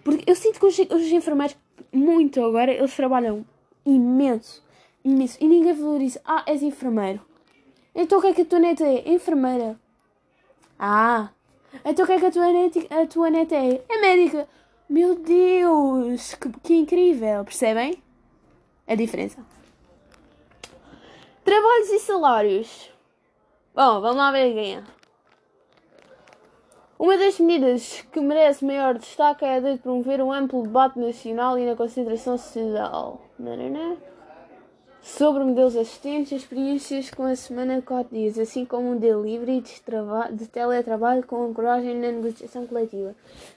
porque 0.03 0.29
eu 0.29 0.35
sinto 0.35 0.59
que 0.59 0.67
os, 0.67 0.79
os 0.79 1.13
enfermeiros, 1.13 1.57
muito 1.93 2.43
agora, 2.43 2.73
eles 2.73 2.95
trabalham 2.95 3.45
imenso, 3.85 4.63
imenso, 5.05 5.39
e 5.41 5.47
ninguém 5.47 5.73
valoriza. 5.73 6.21
Ah, 6.25 6.43
és 6.47 6.63
enfermeiro. 6.63 7.21
Então 7.95 8.19
o 8.19 8.21
que 8.21 8.29
é 8.29 8.35
que 8.35 8.43
a 8.43 8.45
tua 8.45 8.59
neta 8.59 8.85
é? 8.85 9.09
Enfermeira. 9.13 9.79
Ah, 10.79 11.31
então 11.85 12.05
o 12.05 12.07
que 12.07 12.13
é 12.13 12.19
que 12.19 12.27
a 12.27 12.31
tua 12.31 12.53
neta, 12.53 12.81
a 12.91 13.07
tua 13.07 13.31
neta 13.31 13.55
é? 13.55 13.83
É 13.89 14.01
médica. 14.01 14.49
Meu 14.89 15.15
Deus, 15.15 16.35
que, 16.35 16.51
que 16.63 16.75
incrível, 16.75 17.45
percebem? 17.45 18.03
A 18.87 18.95
diferença. 18.95 19.45
Trabalhos 21.45 21.91
e 21.91 21.99
salários. 22.01 22.91
Bom, 23.75 24.01
vamos 24.01 24.17
lá 24.17 24.33
ver 24.33 24.53
quem 24.53 24.77
é. 24.77 24.83
Uma 26.99 27.17
das 27.17 27.39
medidas 27.41 28.03
que 28.13 28.21
merece 28.21 28.65
maior 28.65 28.99
destaque 28.99 29.45
é 29.45 29.57
a 29.57 29.61
de 29.61 29.79
promover 29.79 30.21
um 30.21 30.33
amplo 30.33 30.63
debate 30.63 30.99
nacional 30.99 31.59
e 31.59 31.65
na 31.65 31.75
concentração 31.75 32.37
social. 32.37 33.23
Não, 33.39 33.57
não, 33.57 33.71
não 33.71 33.97
sobre 35.17 35.43
modelos 35.45 35.77
assistentes 35.77 36.31
e 36.31 36.37
experiências 36.37 37.11
com 37.11 37.25
a 37.25 37.35
semana 37.35 37.77
de 37.77 37.83
4 37.83 38.17
dias, 38.17 38.39
assim 38.39 38.65
como 38.65 38.89
um 38.89 38.95
modelo 38.95 39.25
livre 39.25 39.61
de, 39.61 39.83
de 40.33 40.47
teletrabalho 40.47 41.27
com 41.27 41.47
ancoragem 41.47 41.97
na 41.97 42.13
negociação 42.13 42.65
coletiva. 42.67 43.15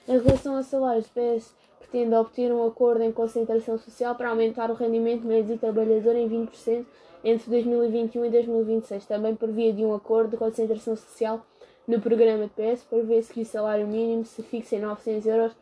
Em 0.08 0.18
relação 0.18 0.56
a 0.56 0.62
salários, 0.64 1.06
o 1.06 1.10
PS 1.10 1.54
pretende 1.78 2.14
obter 2.14 2.52
um 2.52 2.66
acordo 2.66 3.04
em 3.04 3.12
concentração 3.12 3.78
social 3.78 4.16
para 4.16 4.30
aumentar 4.30 4.70
o 4.70 4.74
rendimento 4.74 5.24
médio 5.24 5.54
do 5.54 5.60
trabalhador 5.60 6.16
em 6.16 6.28
20% 6.28 6.84
entre 7.22 7.50
2021 7.50 8.24
e 8.24 8.30
2026. 8.30 9.06
Também 9.06 9.34
por 9.36 9.50
via 9.50 9.72
de 9.72 9.84
um 9.84 9.94
acordo 9.94 10.32
de 10.32 10.36
concentração 10.36 10.96
social 10.96 11.46
no 11.86 12.00
programa 12.00 12.46
de 12.46 12.50
PS, 12.50 12.82
prevê-se 12.82 13.32
que 13.32 13.42
o 13.42 13.46
salário 13.46 13.86
mínimo 13.86 14.24
se 14.24 14.42
fixe 14.42 14.74
em 14.74 14.80
900 14.80 15.26
euros 15.26 15.52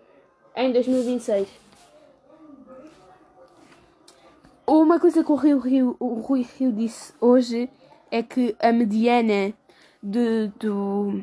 em 0.56 0.72
2026. 0.72 1.71
Uma 4.74 4.98
coisa 4.98 5.22
que 5.22 5.30
o, 5.30 5.34
Rio, 5.34 5.58
Rio, 5.58 5.96
o 6.00 6.14
Rui 6.14 6.46
Rio 6.58 6.72
disse 6.72 7.12
hoje 7.20 7.68
é 8.10 8.22
que 8.22 8.56
a 8.58 8.72
mediana 8.72 9.52
de, 10.02 10.50
do, 10.58 11.22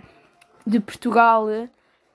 de 0.67 0.79
Portugal 0.79 1.47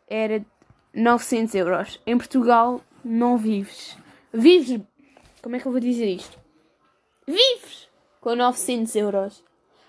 era 0.07 0.47
900 0.95 1.53
euros. 1.57 2.01
Em 2.07 2.17
Portugal 2.17 2.81
não 3.05 3.37
vives. 3.37 3.99
Vives. 4.33 4.81
Como 5.43 5.57
é 5.57 5.59
que 5.59 5.67
eu 5.67 5.73
vou 5.73 5.81
dizer 5.81 6.07
isto? 6.07 6.39
Vives 7.27 7.89
com 8.21 8.37
900 8.37 8.95
euros. 8.95 9.43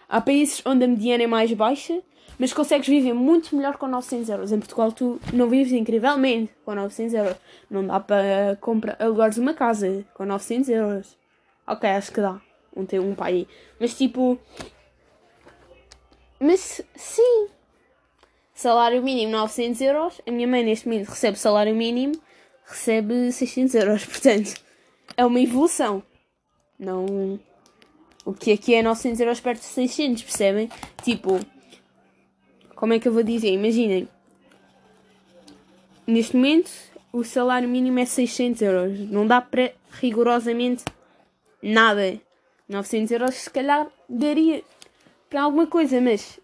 Há 0.10 0.20
países 0.22 0.64
onde 0.66 0.84
a 0.84 0.88
mediana 0.88 1.26
é 1.26 1.28
mais 1.28 1.54
baixa, 1.54 2.02
mas 2.40 2.54
consegues 2.54 2.88
viver 2.88 3.14
muito 3.14 3.56
melhor 3.56 3.78
com 3.78 3.86
900 3.86 4.30
euros. 4.30 4.52
Em 4.52 4.58
Portugal 4.58 4.92
tu 4.92 5.20
não 5.32 5.48
vives 5.48 5.74
incrivelmente 5.74 6.52
com 6.66 6.74
900 6.74 7.14
euros. 7.14 7.38
Não 7.70 7.86
dá 7.86 8.00
para 8.00 8.58
comprar 8.60 8.98
alugares 9.00 9.38
uma 9.38 9.54
casa 9.54 10.04
com 10.16 10.26
900 10.26 10.70
euros. 10.70 11.25
Ok, 11.68 11.90
acho 11.90 12.12
que 12.12 12.22
dá. 12.22 12.40
Um 12.76 12.86
ter 12.86 13.00
um 13.00 13.16
pai. 13.16 13.48
Mas 13.80 13.98
tipo. 13.98 14.40
Mas 16.40 16.82
sim. 16.96 17.48
Salário 18.54 19.02
mínimo 19.02 19.32
900 19.32 19.82
euros. 19.82 20.22
A 20.28 20.32
minha 20.32 20.48
mãe 20.48 20.64
neste 20.64 20.88
momento 20.88 21.10
recebe 21.10 21.38
salário 21.38 21.76
mínimo. 21.76 22.14
Recebe 22.66 23.32
600 23.32 23.76
euros. 23.76 24.06
Portanto, 24.06 24.54
é 25.18 25.26
uma 25.26 25.40
evolução. 25.40 26.04
Não. 26.78 27.40
O 28.24 28.34
que 28.34 28.52
aqui 28.52 28.76
é 28.76 28.82
900 28.82 29.20
euros 29.20 29.40
perto 29.40 29.62
de 29.62 29.68
600, 29.68 30.24
percebem? 30.24 30.70
Tipo. 31.04 31.40
Como 32.76 32.94
é 32.94 33.00
que 33.00 33.08
eu 33.08 33.14
vou 33.14 33.24
dizer? 33.24 33.52
Imaginem. 33.52 34.08
Neste 36.06 36.36
momento, 36.36 36.70
o 37.12 37.24
salário 37.24 37.68
mínimo 37.68 38.00
é 38.00 38.06
600 38.06 38.62
euros. 38.62 39.00
Não 39.10 39.26
dá 39.26 39.42
para 39.42 39.74
rigorosamente 39.92 40.84
nada. 41.62 42.20
900 42.68 43.12
euros 43.12 43.36
se 43.36 43.50
calhar 43.50 43.88
daria 44.10 44.64
para 45.30 45.44
alguma 45.44 45.68
coisa, 45.68 46.02
mas 46.02 46.40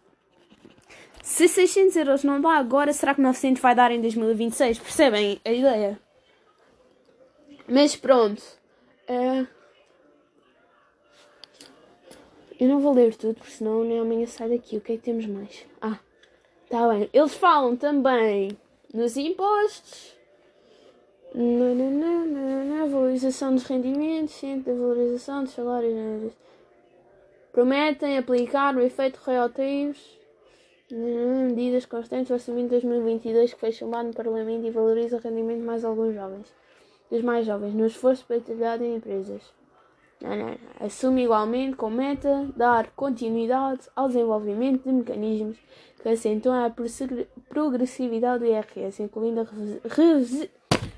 se 1.23 1.47
600 1.47 1.95
euros 1.95 2.23
não 2.23 2.39
dá 2.41 2.51
agora, 2.51 2.93
será 2.93 3.15
que 3.15 3.21
900 3.21 3.61
vai 3.61 3.73
dar 3.73 3.91
em 3.91 4.01
2026? 4.01 4.79
Percebem 4.79 5.39
a 5.43 5.51
ideia? 5.51 5.99
Mas 7.67 7.95
pronto. 7.95 8.41
Uh, 9.09 9.47
eu 12.59 12.67
não 12.67 12.79
vou 12.79 12.93
ler 12.93 13.15
tudo, 13.15 13.35
porque 13.35 13.51
senão 13.51 13.83
nem 13.83 13.99
amanhã 13.99 14.27
sai 14.27 14.49
daqui. 14.49 14.77
O 14.77 14.81
que 14.81 14.93
é 14.93 14.97
que 14.97 15.03
temos 15.03 15.25
mais? 15.25 15.65
Ah, 15.81 15.97
tá 16.69 16.87
bem. 16.89 17.09
Eles 17.13 17.33
falam 17.33 17.75
também 17.75 18.57
nos 18.93 19.15
impostos 19.17 20.15
na 21.33 22.85
valorização 22.87 23.53
dos 23.53 23.63
rendimentos, 23.63 24.33
ciente 24.33 24.65
da 24.65 24.73
valorização 24.73 25.43
dos 25.43 25.53
salários. 25.53 26.33
Prometem 27.51 28.17
aplicar 28.17 28.75
o 28.75 28.81
efeito 28.81 29.19
retroativos 29.25 30.21
medidas 30.93 31.85
constantes 31.85 32.27
do 32.27 32.33
orçamento 32.33 32.65
de 32.65 32.81
2022 32.81 33.53
que 33.53 33.59
foi 33.59 33.71
chamado 33.71 34.07
no 34.07 34.13
Parlamento 34.13 34.65
e 34.65 34.71
valoriza 34.71 35.17
o 35.17 35.19
rendimento 35.19 35.59
de 35.59 35.65
mais 35.65 35.85
alguns 35.85 36.13
jovens, 36.13 36.53
dos 37.09 37.21
mais 37.21 37.45
jovens, 37.45 37.73
no 37.73 37.85
esforço 37.85 38.25
para 38.25 38.39
trabalhar 38.39 38.81
em 38.81 38.95
empresas. 38.95 39.41
Não, 40.21 40.35
não, 40.35 40.47
não. 40.49 40.57
Assume 40.79 41.23
igualmente 41.23 41.75
como 41.75 41.97
meta 41.97 42.47
dar 42.55 42.91
continuidade 42.91 43.81
ao 43.95 44.07
desenvolvimento 44.07 44.83
de 44.83 44.91
mecanismos 44.91 45.57
que 46.01 46.09
acentuam 46.09 46.65
a 46.65 46.73
progressividade 47.49 48.43
do 48.43 48.45
IRS, 48.45 49.01
incluindo 49.01 49.41
a 49.41 49.93
revisão 49.93 50.47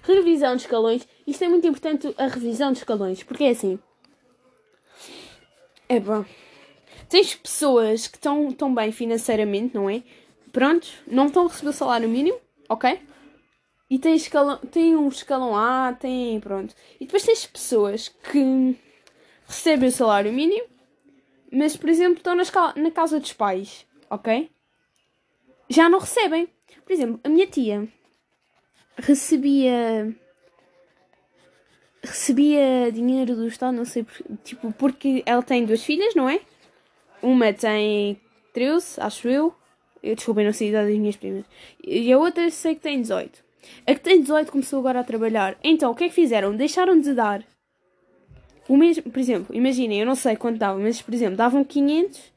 Revisão 0.04 0.56
de 0.56 0.64
escalões. 0.64 1.08
Isto 1.26 1.46
é 1.46 1.50
muito 1.50 1.66
importante, 1.66 2.14
a 2.18 2.28
revisão 2.28 2.72
de 2.72 2.80
escalões, 2.80 3.24
porque 3.24 3.46
é 3.46 3.50
assim. 3.50 3.80
É 5.88 6.00
bom. 6.00 6.26
Tens 7.10 7.36
pessoas 7.36 8.08
que 8.08 8.18
estão 8.18 8.52
tão 8.52 8.74
bem 8.74 8.92
financeiramente, 8.92 9.76
não 9.76 9.90
é? 9.90 10.04
Pronto, 10.52 10.88
não 11.08 11.28
estão 11.28 11.46
a 11.46 11.50
receber 11.50 11.70
o 11.70 11.74
salário 11.74 12.10
mínimo, 12.10 12.40
ok? 12.70 13.00
E 13.90 14.00
tem, 14.00 14.16
escalão, 14.16 14.58
tem 14.58 14.96
um 14.96 15.08
escalão 15.08 15.56
A, 15.56 15.94
tem. 15.94 16.40
Pronto. 16.40 16.76
E 17.00 17.06
depois 17.06 17.24
tens 17.24 17.46
pessoas 17.46 18.10
que 18.10 18.78
recebem 19.46 19.90
o 19.90 19.92
salário 19.92 20.34
mínimo, 20.34 20.68
mas, 21.52 21.78
por 21.78 21.90
exemplo, 21.90 22.18
estão 22.18 22.36
na, 22.36 22.42
escala, 22.42 22.74
na 22.76 22.92
casa 22.92 23.20
dos 23.20 23.34
pais, 23.34 23.86
ok? 24.10 24.50
Já 25.70 25.88
não 25.90 26.00
recebem. 26.00 26.48
Por 26.84 26.92
exemplo, 26.92 27.20
a 27.24 27.30
minha 27.30 27.48
tia 27.48 27.88
recebia 28.98 30.14
recebia 32.04 32.92
dinheiro 32.92 33.36
do 33.36 33.48
Estado, 33.48 33.76
não 33.76 33.86
sei, 33.86 34.06
tipo, 34.44 34.74
porque 34.74 35.24
ela 35.26 35.42
tem 35.42 35.66
duas 35.66 35.84
filhas, 35.84 36.14
não 36.16 36.30
é? 36.30 36.42
Uma 37.22 37.54
tem 37.54 38.20
13, 38.54 39.00
acho 39.00 39.30
eu. 39.30 39.56
Eu 40.02 40.16
desculpem, 40.16 40.46
não 40.46 40.52
sei 40.52 40.68
a 40.68 40.70
idade 40.72 40.90
das 40.90 41.00
minhas 41.00 41.16
primas. 41.16 41.46
E 41.82 42.12
a 42.12 42.18
outra 42.18 42.50
sei 42.52 42.76
que 42.76 42.82
tem 42.82 43.02
18. 43.02 43.42
A 43.88 43.94
que 43.94 44.02
tem 44.02 44.20
18 44.22 44.52
começou 44.52 44.80
agora 44.80 45.00
a 45.00 45.04
trabalhar. 45.04 45.58
Então, 45.64 45.92
o 45.92 45.96
que 45.96 46.04
é 46.04 46.10
que 46.10 46.14
fizeram? 46.14 46.54
Deixaram 46.54 47.00
de 47.00 47.14
dar 47.14 47.46
o 48.68 48.78
mesmo, 48.78 49.04
por 49.04 49.20
exemplo, 49.20 49.56
imaginem, 49.56 50.00
eu 50.00 50.06
não 50.06 50.16
sei 50.16 50.36
quanto 50.36 50.58
dava, 50.58 50.80
mas 50.80 51.02
por 51.02 51.14
exemplo, 51.14 51.36
davam 51.36 51.64
500 51.64 52.34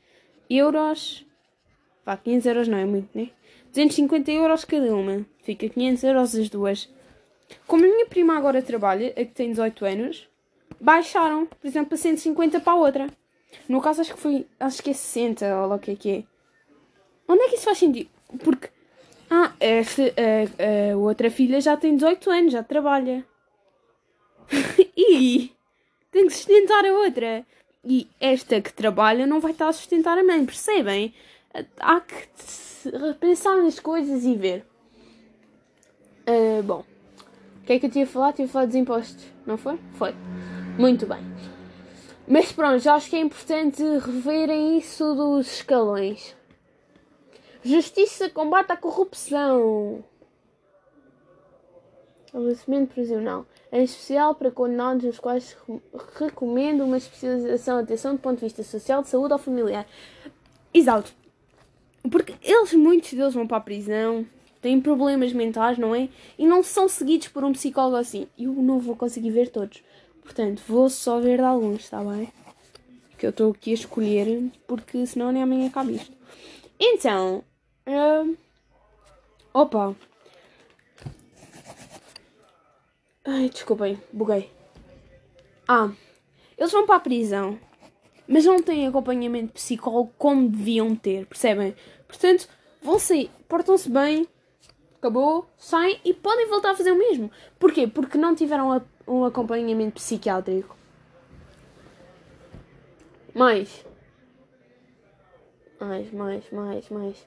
euros. 0.51 1.25
Pá, 2.05 2.16
500 2.16 2.47
euros 2.47 2.69
não 2.69 2.79
é 2.79 2.85
muito, 2.85 3.16
né? 3.16 3.31
250 3.77 4.31
euros 4.33 4.65
cada 4.65 4.95
uma. 4.95 5.27
Fica 5.43 5.69
500 5.69 6.05
euros 6.05 6.35
as 6.35 6.49
duas. 6.49 6.89
Como 7.67 7.85
a 7.85 7.89
minha 7.89 8.07
prima 8.07 8.37
agora 8.37 8.62
trabalha, 8.62 9.09
a 9.09 9.25
que 9.25 9.27
tem 9.27 9.51
18 9.51 9.85
anos, 9.85 10.29
baixaram, 10.81 11.47
por 11.47 11.67
exemplo, 11.67 11.95
a 11.95 11.97
150 11.99 12.61
para 12.61 12.73
a 12.73 12.77
outra. 12.77 13.07
No 13.69 13.81
caso, 13.83 14.01
acho 14.01 14.15
que 14.15 14.21
foi. 14.21 14.47
Acho 14.59 14.83
que 14.83 14.91
é 14.91 14.95
60 14.95 15.57
ou 15.57 15.75
o 15.75 15.79
que 15.79 15.91
é 15.91 15.97
que 15.97 16.11
é. 16.11 16.25
Onde 17.29 17.43
é 17.43 17.49
que 17.49 17.57
isso 17.57 17.65
faz 17.65 17.79
sentido? 17.79 18.09
Porque. 18.43 18.69
Ah, 19.29 19.53
esta, 19.61 20.03
a, 20.03 20.93
a 20.93 20.97
outra 20.97 21.31
filha 21.31 21.61
já 21.61 21.77
tem 21.77 21.97
18 21.97 22.31
anos, 22.31 22.53
já 22.53 22.62
trabalha. 22.62 23.27
e 24.97 25.53
tem 26.11 26.27
que 26.27 26.33
sustentar 26.33 26.85
a 26.85 26.93
outra. 26.93 27.45
e 27.85 28.09
esta 28.21 28.61
que 28.61 28.73
trabalha 28.73 29.27
não 29.27 29.41
vai 29.41 29.51
estar 29.51 29.69
a 29.69 29.73
sustentar 29.73 30.17
a 30.17 30.25
mãe, 30.25 30.47
percebem? 30.47 31.12
Há 31.79 32.01
que 32.01 32.29
pensar 33.20 33.57
nas 33.57 33.79
coisas 33.79 34.25
e 34.25 34.35
ver. 34.35 34.66
Uh, 36.29 36.62
bom, 36.62 36.85
o 37.62 37.66
que 37.66 37.75
é 37.75 37.79
que 37.79 37.87
eu 37.87 37.90
tinha 37.90 38.05
a 38.05 38.09
falar? 38.09 38.33
Tinha 38.33 38.46
a 38.46 38.51
falar 38.51 38.66
dos 38.66 38.75
impostos, 38.75 39.25
não 39.46 39.57
foi? 39.57 39.79
Foi. 39.92 40.14
Muito 40.79 41.07
bem. 41.07 41.20
Mas 42.29 42.51
pronto, 42.51 42.81
já 42.81 42.94
acho 42.94 43.09
que 43.09 43.16
é 43.16 43.20
importante 43.20 43.83
reverem 43.83 44.79
isso 44.79 45.14
dos 45.14 45.46
escalões. 45.46 46.35
Justiça 47.62 48.29
combate 48.29 48.72
a 48.72 48.77
corrupção. 48.77 50.05
Estabelecimento 52.27 52.92
prisional. 52.92 53.46
Em 53.72 53.85
especial 53.85 54.35
para 54.35 54.51
condenados, 54.51 55.05
os 55.05 55.18
quais 55.18 55.57
recomendo 56.18 56.85
uma 56.85 56.96
especialização, 56.96 57.79
atenção 57.79 58.14
do 58.14 58.20
ponto 58.20 58.38
de 58.38 58.44
vista 58.44 58.62
social, 58.62 59.03
de 59.03 59.09
saúde 59.09 59.33
ou 59.33 59.38
familiar. 59.38 59.87
Exato. 60.75 61.12
Porque 62.11 62.35
eles, 62.42 62.73
muitos 62.75 63.12
deles 63.12 63.35
vão 63.35 63.47
para 63.47 63.57
a 63.57 63.61
prisão, 63.61 64.27
têm 64.61 64.81
problemas 64.81 65.33
mentais, 65.33 65.79
não 65.79 65.95
é? 65.95 66.09
E 66.38 66.47
não 66.47 66.62
são 66.62 66.88
seguidos 66.88 67.29
por 67.29 67.45
um 67.45 67.53
psicólogo 67.53 67.97
assim. 67.97 68.27
Eu 68.38 68.53
não 68.53 68.79
vou 68.79 68.97
conseguir 68.97 69.31
ver 69.31 69.49
todos. 69.49 69.83
Portanto, 70.23 70.62
vou 70.66 70.90
só 70.90 71.21
ver 71.21 71.38
de 71.38 71.45
alguns, 71.45 71.85
está 71.85 72.03
bem? 72.03 72.33
Que 73.16 73.27
eu 73.27 73.31
estou 73.31 73.53
aqui 73.53 73.71
a 73.71 73.75
escolher, 73.75 74.51
porque 74.66 75.07
senão 75.07 75.33
nem 75.33 75.42
amanhã 75.42 75.69
acaba 75.69 75.92
isto. 75.92 76.12
Então, 76.79 77.42
uh, 77.87 78.37
opa. 79.55 79.95
Ai, 83.25 83.49
desculpem, 83.49 84.01
buguei. 84.12 84.51
Ah, 85.66 85.90
eles 86.57 86.71
vão 86.71 86.87
para 86.87 86.97
a 86.97 87.01
prisão, 87.01 87.59
mas 88.29 88.45
não 88.45 88.62
têm 88.62 88.87
acompanhamento 88.87 89.55
psicólogo 89.55 90.12
como 90.19 90.49
deviam 90.49 90.95
ter, 90.95 91.27
percebem? 91.27 91.75
Portanto, 92.07 92.49
vão 92.83 92.99
sair, 92.99 93.31
portam-se 93.49 93.90
bem, 93.90 94.29
acabou, 94.97 95.47
saem 95.57 96.01
e 96.05 96.12
podem 96.14 96.47
voltar 96.49 96.71
a 96.71 96.77
fazer 96.77 96.92
o 96.92 96.99
mesmo. 96.99 97.31
Porquê? 97.59 97.87
Porque 97.87 98.19
não 98.19 98.35
tiveram 98.35 98.83
um 99.07 99.25
acompanhamento 99.25 99.95
psiquiátrico. 99.95 100.77
Mais. 103.35 103.85
Mais, 105.79 106.11
mais, 106.12 106.51
mais, 106.51 106.88
mais. 106.88 107.27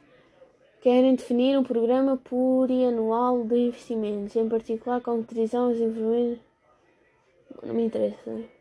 Querem 0.81 1.15
definir 1.15 1.57
um 1.57 1.63
programa 1.63 2.17
plurianual 2.17 3.43
de 3.43 3.67
investimentos, 3.67 4.35
em 4.35 4.47
particular 4.47 5.01
com 5.01 5.19
os 5.19 5.79
enfermeiros. 5.79 6.39
Não 7.61 7.73
me 7.73 7.83
interessa 7.83 8.58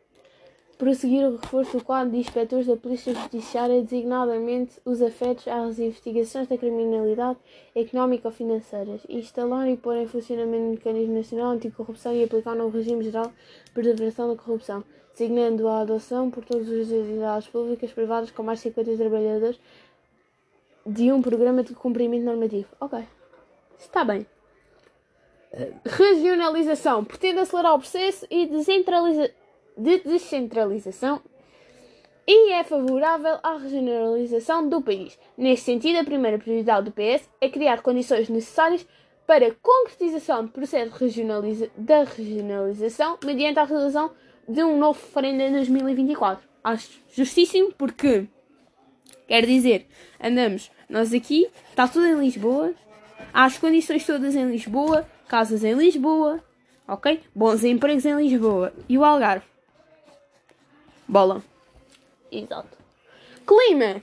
prosseguir 0.78 1.26
o 1.26 1.36
reforço 1.36 1.76
do 1.76 1.84
quadro 1.84 2.12
de 2.12 2.18
inspectores 2.18 2.66
da 2.66 2.76
Polícia 2.76 3.12
Judiciária, 3.12 3.82
designadamente 3.82 4.80
os 4.84 5.02
afetos 5.02 5.48
às 5.48 5.78
investigações 5.80 6.46
da 6.46 6.56
criminalidade 6.56 7.38
económica 7.74 8.28
ou 8.28 8.32
financeiras, 8.32 9.02
instalar 9.08 9.68
e 9.68 9.76
pôr 9.76 9.96
em 9.96 10.06
funcionamento 10.06 10.64
o 10.64 10.70
mecanismo 10.70 11.14
nacional 11.14 11.50
anticorrupção 11.50 12.14
e 12.14 12.22
aplicar 12.22 12.52
um 12.52 12.58
novo 12.58 12.76
regime 12.76 13.02
geral 13.02 13.26
de 13.64 13.72
preservação 13.72 14.28
da 14.28 14.40
corrupção, 14.40 14.84
designando 15.12 15.66
a 15.66 15.80
adoção 15.80 16.30
por 16.30 16.44
todas 16.44 16.68
as 16.68 16.90
entidades 16.90 17.48
públicas 17.48 17.90
privadas 17.90 18.30
com 18.30 18.44
mais 18.44 18.60
de 18.60 18.70
50 18.70 18.96
trabalhadores 18.96 19.60
de 20.86 21.12
um 21.12 21.20
programa 21.20 21.64
de 21.64 21.74
cumprimento 21.74 22.24
normativo. 22.24 22.68
Ok. 22.80 23.00
Está 23.76 24.04
bem. 24.04 24.24
Regionalização. 25.84 27.04
Pretende 27.04 27.40
acelerar 27.40 27.74
o 27.74 27.78
processo 27.78 28.26
e 28.30 28.46
descentralizar 28.46 29.30
de 29.78 29.98
descentralização 30.00 31.22
e 32.26 32.52
é 32.52 32.62
favorável 32.62 33.38
à 33.42 33.56
regionalização 33.56 34.68
do 34.68 34.82
país. 34.82 35.18
Neste 35.36 35.64
sentido, 35.64 36.00
a 36.00 36.04
primeira 36.04 36.38
prioridade 36.38 36.90
do 36.90 36.92
PS 36.92 37.26
é 37.40 37.48
criar 37.48 37.80
condições 37.80 38.28
necessárias 38.28 38.86
para 39.26 39.46
a 39.46 39.54
concretização 39.62 40.44
do 40.44 40.50
processo 40.50 40.94
regionaliza 40.94 41.70
da 41.76 42.04
regionalização 42.04 43.18
mediante 43.24 43.58
a 43.58 43.64
realização 43.64 44.10
de 44.46 44.62
um 44.62 44.78
novo 44.78 45.00
referendo 45.00 45.42
em 45.42 45.52
2024. 45.52 46.46
Acho 46.64 47.00
justíssimo 47.12 47.72
porque, 47.78 48.26
quer 49.26 49.46
dizer, 49.46 49.86
andamos 50.22 50.70
nós 50.88 51.14
aqui, 51.14 51.48
está 51.70 51.86
tudo 51.86 52.06
em 52.06 52.18
Lisboa, 52.18 52.74
há 53.32 53.44
as 53.44 53.56
condições 53.58 54.04
todas 54.04 54.34
em 54.34 54.50
Lisboa, 54.50 55.06
casas 55.28 55.64
em 55.64 55.74
Lisboa, 55.74 56.42
ok? 56.86 57.20
Bons 57.34 57.64
empregos 57.64 58.04
em 58.04 58.16
Lisboa. 58.16 58.72
E 58.88 58.98
o 58.98 59.04
Algarve? 59.04 59.57
Bola. 61.08 61.42
Exato. 62.30 62.76
Clima. 63.46 64.02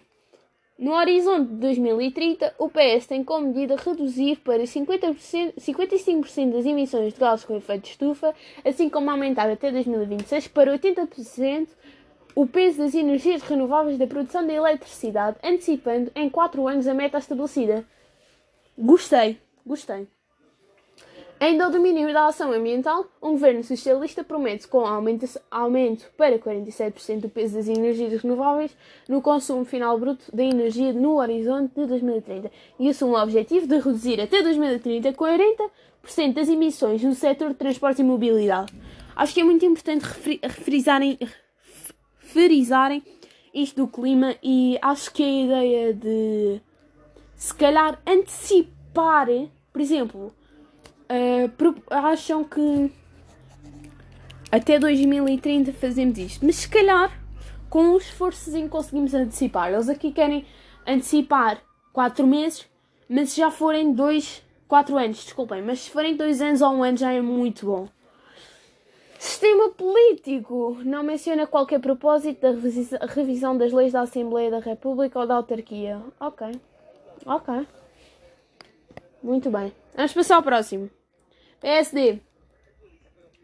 No 0.77 0.93
horizonte 0.93 1.51
de 1.51 1.55
2030, 1.55 2.55
o 2.57 2.67
PS 2.67 3.07
tem 3.07 3.23
como 3.23 3.47
medida 3.47 3.77
reduzir 3.77 4.37
para 4.37 4.63
50%, 4.63 5.53
55% 5.57 6.51
das 6.51 6.65
emissões 6.65 7.13
de 7.13 7.19
gases 7.19 7.45
com 7.45 7.55
efeito 7.55 7.83
de 7.83 7.91
estufa, 7.91 8.33
assim 8.65 8.89
como 8.89 9.09
aumentar 9.09 9.49
até 9.49 9.71
2026 9.71 10.49
para 10.49 10.77
80% 10.77 11.67
o 12.35 12.45
peso 12.45 12.79
das 12.79 12.93
energias 12.93 13.41
renováveis 13.43 13.97
da 13.97 14.05
produção 14.05 14.45
de 14.45 14.53
eletricidade, 14.53 15.37
antecipando 15.41 16.11
em 16.13 16.29
4 16.29 16.67
anos 16.67 16.87
a 16.87 16.93
meta 16.93 17.19
estabelecida. 17.19 17.85
Gostei, 18.77 19.39
gostei. 19.65 20.09
Ainda 21.37 21.65
ao 21.65 21.71
domínio 21.71 22.13
da 22.13 22.27
ação 22.27 22.53
ambiental, 22.53 23.05
um 23.21 23.31
governo 23.31 23.61
socialista 23.61 24.23
promete 24.23 24.67
com 24.69 24.85
aumento, 24.85 25.27
aumento 25.51 26.09
para 26.17 26.39
47% 26.39 27.19
do 27.19 27.29
peso 27.29 27.55
das 27.55 27.67
energias 27.67 28.21
renováveis 28.21 28.75
no 29.07 29.21
consumo 29.21 29.65
final 29.65 29.99
bruto 29.99 30.23
da 30.33 30.43
energia 30.43 30.93
no 30.93 31.17
horizonte 31.17 31.73
de 31.75 31.85
2030 31.87 32.49
e 32.79 32.87
assume 32.87 33.15
o 33.15 33.21
objetivo 33.21 33.67
de 33.67 33.75
reduzir 33.75 34.21
até 34.21 34.41
2030 34.41 35.11
40% 35.11 36.33
das 36.33 36.47
emissões 36.47 37.03
no 37.03 37.13
setor 37.13 37.49
de 37.49 37.55
transporte 37.55 38.01
e 38.01 38.05
mobilidade. 38.05 38.73
Acho 39.13 39.33
que 39.33 39.41
é 39.41 39.43
muito 39.43 39.65
importante 39.65 40.05
referizarem, 40.41 41.19
referizarem 42.19 43.03
isto 43.53 43.75
do 43.75 43.87
clima 43.89 44.35
e 44.41 44.79
acho 44.81 45.11
que 45.11 45.21
a 45.21 45.43
ideia 45.43 45.93
de 45.93 46.61
se 47.35 47.53
calhar 47.53 48.01
antecipar, 48.07 49.27
por 49.73 49.81
exemplo, 49.81 50.33
uh, 51.09 51.83
acham 51.89 52.43
que 52.43 52.91
até 54.51 54.79
2030 54.79 55.73
fazemos 55.73 56.17
isto. 56.17 56.45
Mas 56.45 56.57
se 56.57 56.69
calhar, 56.69 57.11
com 57.69 57.81
um 57.81 57.97
esforçozinho 57.97 58.69
conseguimos 58.69 59.13
antecipar. 59.13 59.71
Eles 59.71 59.89
aqui 59.89 60.11
querem 60.11 60.45
antecipar 60.87 61.61
4 61.91 62.25
meses, 62.25 62.65
mas 63.09 63.31
se 63.31 63.41
já 63.41 63.51
forem 63.51 63.93
2, 63.93 64.43
4 64.67 64.97
anos, 64.97 65.23
desculpem, 65.23 65.61
mas 65.61 65.81
se 65.81 65.91
forem 65.91 66.15
2 66.15 66.41
anos 66.41 66.61
ou 66.61 66.69
1 66.69 66.75
um 66.75 66.83
ano 66.83 66.97
já 66.97 67.11
é 67.11 67.21
muito 67.21 67.65
bom. 67.65 67.87
Sistema 69.17 69.69
político 69.69 70.77
não 70.83 71.01
menciona 71.01 71.47
qualquer 71.47 71.79
propósito 71.79 72.41
da 72.41 73.05
revisão 73.07 73.57
das 73.57 73.73
leis 73.73 73.93
da 73.93 74.01
Assembleia 74.01 74.51
da 74.51 74.59
República 74.59 75.19
ou 75.19 75.25
da 75.25 75.35
autarquia. 75.35 75.99
Ok. 76.19 76.51
Ok. 77.25 77.67
Muito 79.25 79.49
bem. 79.49 79.73
Vamos 79.95 80.13
passar 80.13 80.35
ao 80.35 80.43
próximo. 80.43 80.87
PSD. 81.59 82.19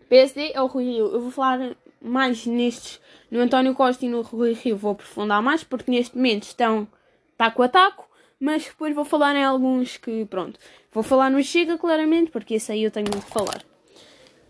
PSD 0.07 0.51
é 0.53 0.61
o 0.61 0.67
Rui 0.67 0.83
Rio. 0.83 1.07
Eu 1.07 1.21
vou 1.21 1.31
falar 1.31 1.75
mais 1.99 2.45
nestes. 2.45 3.01
No 3.31 3.39
António 3.39 3.73
Costa 3.73 4.05
e 4.05 4.09
no 4.09 4.21
Rui 4.21 4.53
Rio 4.53 4.77
vou 4.77 4.91
aprofundar 4.91 5.41
mais, 5.41 5.63
porque 5.63 5.89
neste 5.89 6.15
momento 6.15 6.43
estão 6.43 6.87
taco 7.35 7.63
a 7.63 7.67
taco. 7.67 8.07
Mas 8.39 8.65
depois 8.65 8.93
vou 8.93 9.03
falar 9.03 9.35
em 9.35 9.43
alguns 9.43 9.97
que, 9.97 10.23
pronto. 10.25 10.59
Vou 10.91 11.01
falar 11.01 11.31
no 11.31 11.41
Chega, 11.41 11.79
claramente, 11.79 12.29
porque 12.29 12.55
esse 12.55 12.71
aí 12.71 12.83
eu 12.83 12.91
tenho 12.91 13.09
que 13.09 13.19
falar. 13.21 13.63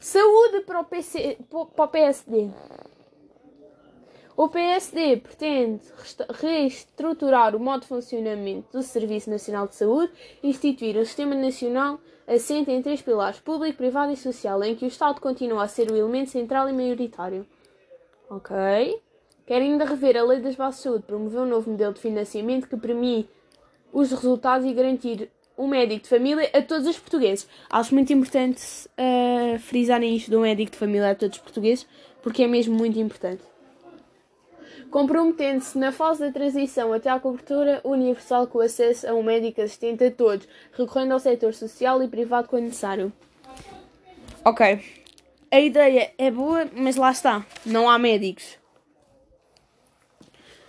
Saúde 0.01 0.61
para 0.65 0.81
o, 0.81 0.83
PC, 0.83 1.37
para 1.49 1.85
o 1.85 1.87
PSD. 1.87 2.49
O 4.35 4.47
PSD 4.47 5.17
pretende 5.17 5.81
reestruturar 6.29 7.55
o 7.55 7.59
modo 7.59 7.81
de 7.81 7.87
funcionamento 7.87 8.71
do 8.71 8.81
Serviço 8.81 9.29
Nacional 9.29 9.67
de 9.67 9.75
Saúde 9.75 10.11
e 10.41 10.49
instituir 10.49 10.97
um 10.97 11.03
sistema 11.03 11.35
nacional 11.35 11.99
assente 12.25 12.71
em 12.71 12.81
três 12.81 13.01
pilares: 13.01 13.39
público, 13.39 13.77
privado 13.77 14.11
e 14.11 14.17
social, 14.17 14.63
em 14.63 14.75
que 14.75 14.85
o 14.85 14.87
Estado 14.87 15.19
continua 15.19 15.63
a 15.63 15.67
ser 15.67 15.91
o 15.91 15.97
elemento 15.97 16.29
central 16.29 16.69
e 16.69 16.73
maioritário. 16.73 17.45
Ok. 18.29 18.55
Querem 19.45 19.73
ainda 19.73 19.83
rever 19.83 20.15
a 20.15 20.23
Lei 20.23 20.39
das 20.39 20.55
Bases 20.55 20.77
de 20.77 20.83
Saúde, 20.83 21.03
promover 21.03 21.41
um 21.41 21.45
novo 21.45 21.69
modelo 21.69 21.93
de 21.93 21.99
financiamento 21.99 22.69
que 22.69 22.77
premie 22.77 23.29
os 23.91 24.11
resultados 24.11 24.65
e 24.65 24.73
garantir 24.73 25.29
um 25.57 25.67
médico 25.67 26.03
de 26.03 26.09
família 26.09 26.49
a 26.53 26.61
todos 26.61 26.87
os 26.87 26.97
portugueses. 26.97 27.47
Acho 27.69 27.93
muito 27.93 28.13
importante 28.13 28.61
uh, 28.97 29.59
frisarem 29.59 30.15
isto 30.15 30.31
do 30.31 30.39
médico 30.39 30.71
de 30.71 30.77
família 30.77 31.11
a 31.11 31.15
todos 31.15 31.37
os 31.37 31.43
portugueses, 31.43 31.85
porque 32.21 32.43
é 32.43 32.47
mesmo 32.47 32.73
muito 32.73 32.97
importante 32.97 33.50
comprometendo-se 34.91 35.77
na 35.77 35.91
fase 35.91 36.19
da 36.19 36.31
transição 36.31 36.91
até 36.91 37.09
à 37.09 37.19
cobertura 37.19 37.79
universal 37.83 38.45
com 38.45 38.59
acesso 38.59 39.07
a 39.07 39.13
um 39.13 39.23
médico 39.23 39.61
assistente 39.61 40.03
a 40.03 40.11
todos, 40.11 40.47
recorrendo 40.73 41.13
ao 41.13 41.19
setor 41.19 41.53
social 41.53 42.03
e 42.03 42.07
privado 42.09 42.49
quando 42.49 42.65
necessário. 42.65 43.11
Ok. 44.43 45.01
A 45.49 45.59
ideia 45.59 46.13
é 46.17 46.29
boa, 46.29 46.69
mas 46.75 46.97
lá 46.97 47.11
está. 47.11 47.45
Não 47.65 47.89
há 47.89 47.97
médicos. 47.97 48.59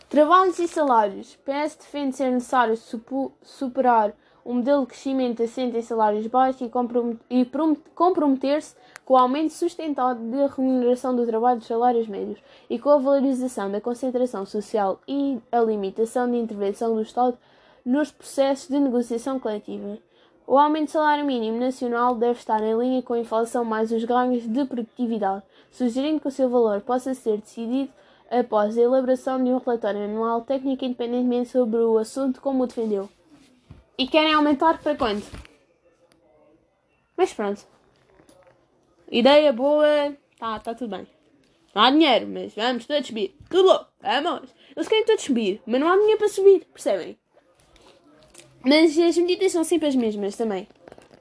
Trabalhos 0.08 0.58
e 0.58 0.68
salários. 0.68 1.36
PS 1.44 1.76
defende 1.76 2.16
ser 2.16 2.30
necessário 2.30 2.76
superar 3.42 4.14
um 4.44 4.54
modelo 4.54 4.82
de 4.82 4.88
crescimento 4.88 5.42
assente 5.42 5.76
em 5.76 5.82
salários 5.82 6.26
baixos 6.26 6.68
e 7.30 7.44
comprometer-se 7.94 8.74
com 9.04 9.14
o 9.14 9.16
aumento 9.16 9.52
sustentado 9.52 10.20
da 10.30 10.46
remuneração 10.46 11.14
do 11.14 11.26
trabalho 11.26 11.58
dos 11.58 11.68
salários 11.68 12.06
médios 12.06 12.38
e 12.70 12.78
com 12.78 12.90
a 12.90 12.98
valorização 12.98 13.70
da 13.70 13.80
concentração 13.80 14.46
social 14.46 15.00
e 15.06 15.38
a 15.50 15.60
limitação 15.60 16.30
de 16.30 16.38
intervenção 16.38 16.94
do 16.94 17.02
Estado 17.02 17.36
nos 17.84 18.10
processos 18.10 18.68
de 18.68 18.78
negociação 18.78 19.40
coletiva. 19.40 19.98
O 20.46 20.58
aumento 20.58 20.86
do 20.86 20.92
salário 20.92 21.24
mínimo 21.24 21.58
nacional 21.58 22.14
deve 22.14 22.38
estar 22.38 22.62
em 22.62 22.76
linha 22.76 23.02
com 23.02 23.14
a 23.14 23.18
inflação 23.18 23.64
mais 23.64 23.90
os 23.92 24.04
ganhos 24.04 24.46
de 24.46 24.64
produtividade, 24.64 25.42
sugerindo 25.70 26.20
que 26.20 26.28
o 26.28 26.32
seu 26.32 26.48
valor 26.48 26.80
possa 26.80 27.14
ser 27.14 27.38
decidido 27.38 27.90
após 28.30 28.76
a 28.76 28.80
elaboração 28.80 29.42
de 29.42 29.50
um 29.50 29.58
relatório 29.58 30.04
anual 30.04 30.42
técnico 30.42 30.84
independentemente 30.84 31.50
sobre 31.50 31.78
o 31.78 31.98
assunto, 31.98 32.40
como 32.40 32.64
o 32.64 32.66
defendeu. 32.66 33.08
E 33.98 34.06
querem 34.06 34.32
aumentar 34.32 34.82
para 34.82 34.96
quanto? 34.96 35.26
Mas 37.16 37.32
pronto. 37.32 37.71
Ideia 39.12 39.52
boa. 39.52 40.16
Tá, 40.38 40.58
tá 40.58 40.74
tudo 40.74 40.96
bem. 40.96 41.06
Não 41.74 41.82
há 41.82 41.90
dinheiro, 41.90 42.26
mas 42.26 42.54
vamos 42.54 42.86
todos 42.86 43.06
subir. 43.06 43.36
Tudo 43.50 43.68
bom, 43.68 43.84
vamos. 44.00 44.48
Eles 44.74 44.88
querem 44.88 45.04
todos 45.04 45.22
subir, 45.22 45.60
mas 45.66 45.78
não 45.78 45.88
há 45.88 45.96
dinheiro 45.96 46.16
para 46.16 46.28
subir, 46.28 46.64
percebem? 46.72 47.18
Mas 48.64 48.98
as 48.98 49.18
medidas 49.18 49.52
são 49.52 49.64
sempre 49.64 49.88
as 49.88 49.94
mesmas 49.94 50.34
também. 50.34 50.66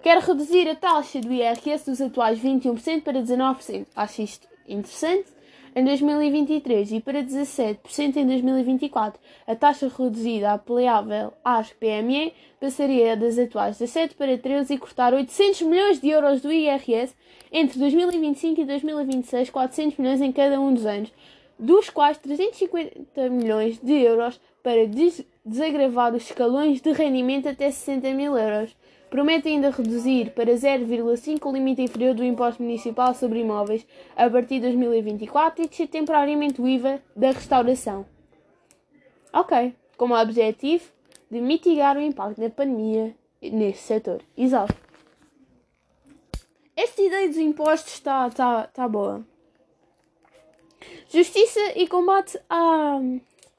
Quer 0.01 0.19
reduzir 0.19 0.69
a 0.69 0.75
taxa 0.75 1.19
do 1.19 1.33
IRS 1.33 1.85
dos 1.85 1.99
atuais 1.99 2.39
21% 2.39 3.03
para 3.03 3.21
19%. 3.21 3.87
Acho 3.93 4.21
isto 4.21 4.47
interessante 4.65 5.29
em 5.75 5.83
2023 5.83 6.93
e 6.93 7.01
para 7.01 7.21
17% 7.21 8.15
em 8.15 8.25
2024. 8.25 9.19
A 9.45 9.53
taxa 9.53 9.91
reduzida 9.97 10.53
aplicável 10.53 11.33
às 11.43 11.73
PME 11.73 12.33
passaria 12.57 13.17
das 13.17 13.37
atuais 13.37 13.77
17 13.77 14.15
para 14.15 14.37
13 14.37 14.73
e 14.73 14.77
cortar 14.77 15.13
800 15.13 15.61
milhões 15.63 15.99
de 15.99 16.09
euros 16.09 16.41
do 16.41 16.51
IRS 16.53 17.13
entre 17.51 17.77
2025 17.79 18.61
e 18.61 18.65
2026, 18.65 19.49
400 19.49 19.97
milhões 19.97 20.21
em 20.21 20.31
cada 20.31 20.59
um 20.59 20.73
dos 20.73 20.85
anos, 20.85 21.11
dos 21.59 21.89
quais 21.89 22.17
350 22.17 23.29
milhões 23.29 23.79
de 23.79 23.93
euros 23.93 24.39
para 24.63 24.87
des 24.87 25.25
desagravar 25.43 26.13
os 26.13 26.23
escalões 26.23 26.81
de 26.81 26.91
rendimento 26.91 27.49
até 27.49 27.69
60 27.69 28.13
mil 28.13 28.37
euros. 28.37 28.75
Promete 29.09 29.49
ainda 29.49 29.71
reduzir 29.71 30.31
para 30.31 30.53
0,5 30.53 31.45
o 31.45 31.51
limite 31.51 31.81
inferior 31.81 32.13
do 32.13 32.23
imposto 32.23 32.63
municipal 32.63 33.13
sobre 33.13 33.39
imóveis 33.39 33.85
a 34.15 34.29
partir 34.29 34.55
de 34.55 34.61
2024 34.61 35.63
e 35.63 35.67
descer 35.67 35.87
temporariamente 35.87 36.61
o 36.61 36.67
IVA 36.67 37.01
da 37.15 37.31
restauração. 37.31 38.05
Ok, 39.33 39.73
como 39.97 40.15
objetivo 40.15 40.85
de 41.29 41.41
mitigar 41.41 41.97
o 41.97 42.01
impacto 42.01 42.39
da 42.39 42.49
pandemia 42.49 43.13
neste 43.41 43.83
setor. 43.83 44.21
Exato. 44.37 44.90
Esta 46.83 46.99
ideia 46.99 47.27
dos 47.27 47.37
impostos 47.37 47.93
está 47.93 48.27
tá, 48.31 48.63
tá 48.65 48.87
boa. 48.87 49.23
Justiça 51.11 51.59
e 51.75 51.87
combate 51.87 52.39
à, 52.49 52.99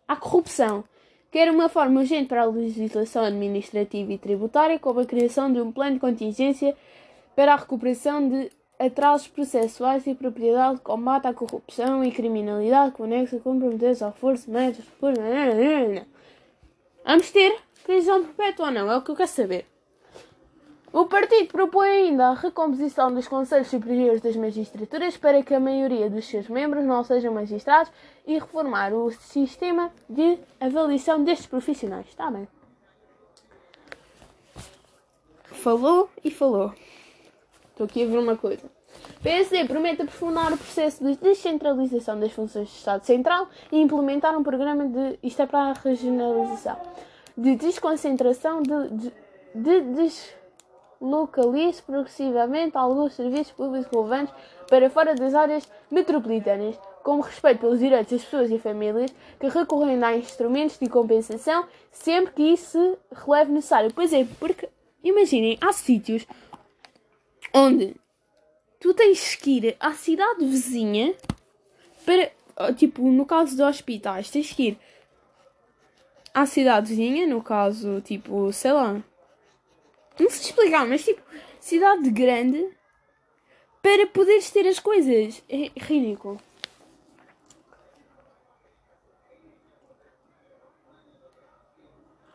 à 0.08 0.16
corrupção 0.16 0.82
quer 1.30 1.48
uma 1.48 1.68
forma 1.68 2.00
urgente 2.00 2.26
para 2.26 2.42
a 2.42 2.46
legislação 2.46 3.24
administrativa 3.24 4.12
e 4.12 4.18
tributária, 4.18 4.76
como 4.76 4.98
a 4.98 5.06
criação 5.06 5.52
de 5.52 5.60
um 5.60 5.70
plano 5.70 5.94
de 5.94 6.00
contingência 6.00 6.76
para 7.36 7.54
a 7.54 7.56
recuperação 7.56 8.28
de 8.28 8.50
atrasos 8.76 9.28
processuais 9.28 10.04
e 10.08 10.16
propriedade, 10.16 10.80
combate 10.80 11.28
à 11.28 11.32
corrupção 11.32 12.02
e 12.02 12.10
criminalidade 12.10 12.90
conexa 12.90 13.38
com 13.38 13.52
comprometer 13.52 14.02
ao 14.02 14.12
força, 14.12 14.50
médios, 14.50 14.84
Vamos 17.04 17.30
ter 17.30 17.56
prisão 17.84 18.24
perpétua 18.24 18.66
ou 18.66 18.72
não? 18.72 18.90
É 18.90 18.96
o 18.96 19.02
que 19.02 19.12
eu 19.12 19.16
quero 19.16 19.28
saber. 19.28 19.71
O 20.92 21.06
partido 21.06 21.48
propõe 21.50 21.88
ainda 21.88 22.28
a 22.28 22.34
recomposição 22.34 23.12
dos 23.14 23.26
Conselhos 23.26 23.68
Superiores 23.68 24.20
das 24.20 24.36
Magistraturas 24.36 25.16
para 25.16 25.42
que 25.42 25.54
a 25.54 25.60
maioria 25.60 26.10
dos 26.10 26.26
seus 26.26 26.48
membros 26.48 26.84
não 26.84 27.02
sejam 27.02 27.32
magistrados 27.32 27.90
e 28.26 28.34
reformar 28.34 28.92
o 28.92 29.10
sistema 29.10 29.90
de 30.06 30.38
avaliação 30.60 31.24
destes 31.24 31.46
profissionais. 31.46 32.06
Está 32.06 32.30
bem. 32.30 32.46
Falou 35.44 36.10
e 36.22 36.30
falou. 36.30 36.74
Estou 37.70 37.86
aqui 37.86 38.04
a 38.04 38.06
ver 38.06 38.18
uma 38.18 38.36
coisa. 38.36 38.70
PSD 39.22 39.64
promete 39.64 40.02
aprofundar 40.02 40.52
o 40.52 40.58
processo 40.58 41.02
de 41.02 41.16
descentralização 41.16 42.20
das 42.20 42.32
funções 42.32 42.68
do 42.68 42.74
Estado 42.74 43.04
Central 43.06 43.48
e 43.70 43.80
implementar 43.80 44.36
um 44.36 44.42
programa 44.42 44.84
de. 44.86 45.18
Isto 45.22 45.40
é 45.40 45.46
para 45.46 45.70
a 45.70 45.72
regionalização. 45.72 46.76
De 47.34 47.56
desconcentração 47.56 48.60
de, 48.60 48.90
de, 48.90 49.12
de 49.54 49.80
des, 49.94 50.34
localize 51.02 51.82
progressivamente 51.82 52.76
alguns 52.76 53.14
serviços 53.14 53.52
públicos 53.52 53.90
relevantes 53.92 54.32
para 54.68 54.88
fora 54.88 55.14
das 55.14 55.34
áreas 55.34 55.68
metropolitanas, 55.90 56.78
como 57.02 57.22
respeito 57.22 57.60
pelos 57.60 57.80
direitos 57.80 58.12
das 58.12 58.24
pessoas 58.24 58.50
e 58.50 58.58
famílias 58.58 59.12
que 59.40 59.48
recorrem 59.48 60.02
a 60.04 60.16
instrumentos 60.16 60.78
de 60.78 60.88
compensação 60.88 61.66
sempre 61.90 62.32
que 62.32 62.42
isso 62.42 62.96
se 63.12 63.26
releve 63.26 63.52
necessário. 63.52 63.92
Pois 63.92 64.12
é, 64.12 64.24
porque 64.38 64.68
imaginem, 65.02 65.58
há 65.60 65.72
sítios 65.72 66.24
onde 67.52 67.96
tu 68.80 68.94
tens 68.94 69.34
que 69.34 69.58
ir 69.58 69.76
à 69.80 69.92
cidade 69.92 70.44
vizinha 70.44 71.14
para, 72.06 72.30
tipo, 72.74 73.02
no 73.02 73.26
caso 73.26 73.56
de 73.56 73.62
hospitais, 73.62 74.30
tens 74.30 74.52
que 74.52 74.68
ir 74.68 74.78
à 76.32 76.46
cidade 76.46 76.88
vizinha, 76.88 77.26
no 77.26 77.42
caso, 77.42 78.00
tipo, 78.00 78.52
sei 78.52 78.72
lá, 78.72 79.02
não 80.18 80.30
sei 80.30 80.40
explicar, 80.40 80.86
mas 80.86 81.04
tipo, 81.04 81.22
cidade 81.60 82.10
grande 82.10 82.68
para 83.82 84.06
poderes 84.06 84.50
ter 84.50 84.66
as 84.66 84.78
coisas. 84.78 85.42
É 85.48 85.70
ridículo. 85.76 86.38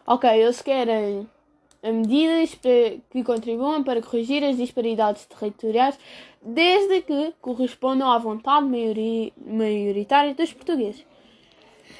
Ok, 0.05 0.29
eles 0.29 0.61
querem 0.61 1.29
medidas 1.83 2.55
para, 2.55 2.97
que 3.09 3.23
contribuam 3.23 3.83
para 3.83 4.01
corrigir 4.01 4.43
as 4.43 4.57
disparidades 4.57 5.25
territoriais, 5.25 5.99
desde 6.41 7.01
que 7.01 7.33
correspondam 7.41 8.09
à 8.09 8.17
vontade 8.17 8.65
maioritária 9.45 10.33
dos 10.33 10.53
portugueses. 10.53 11.05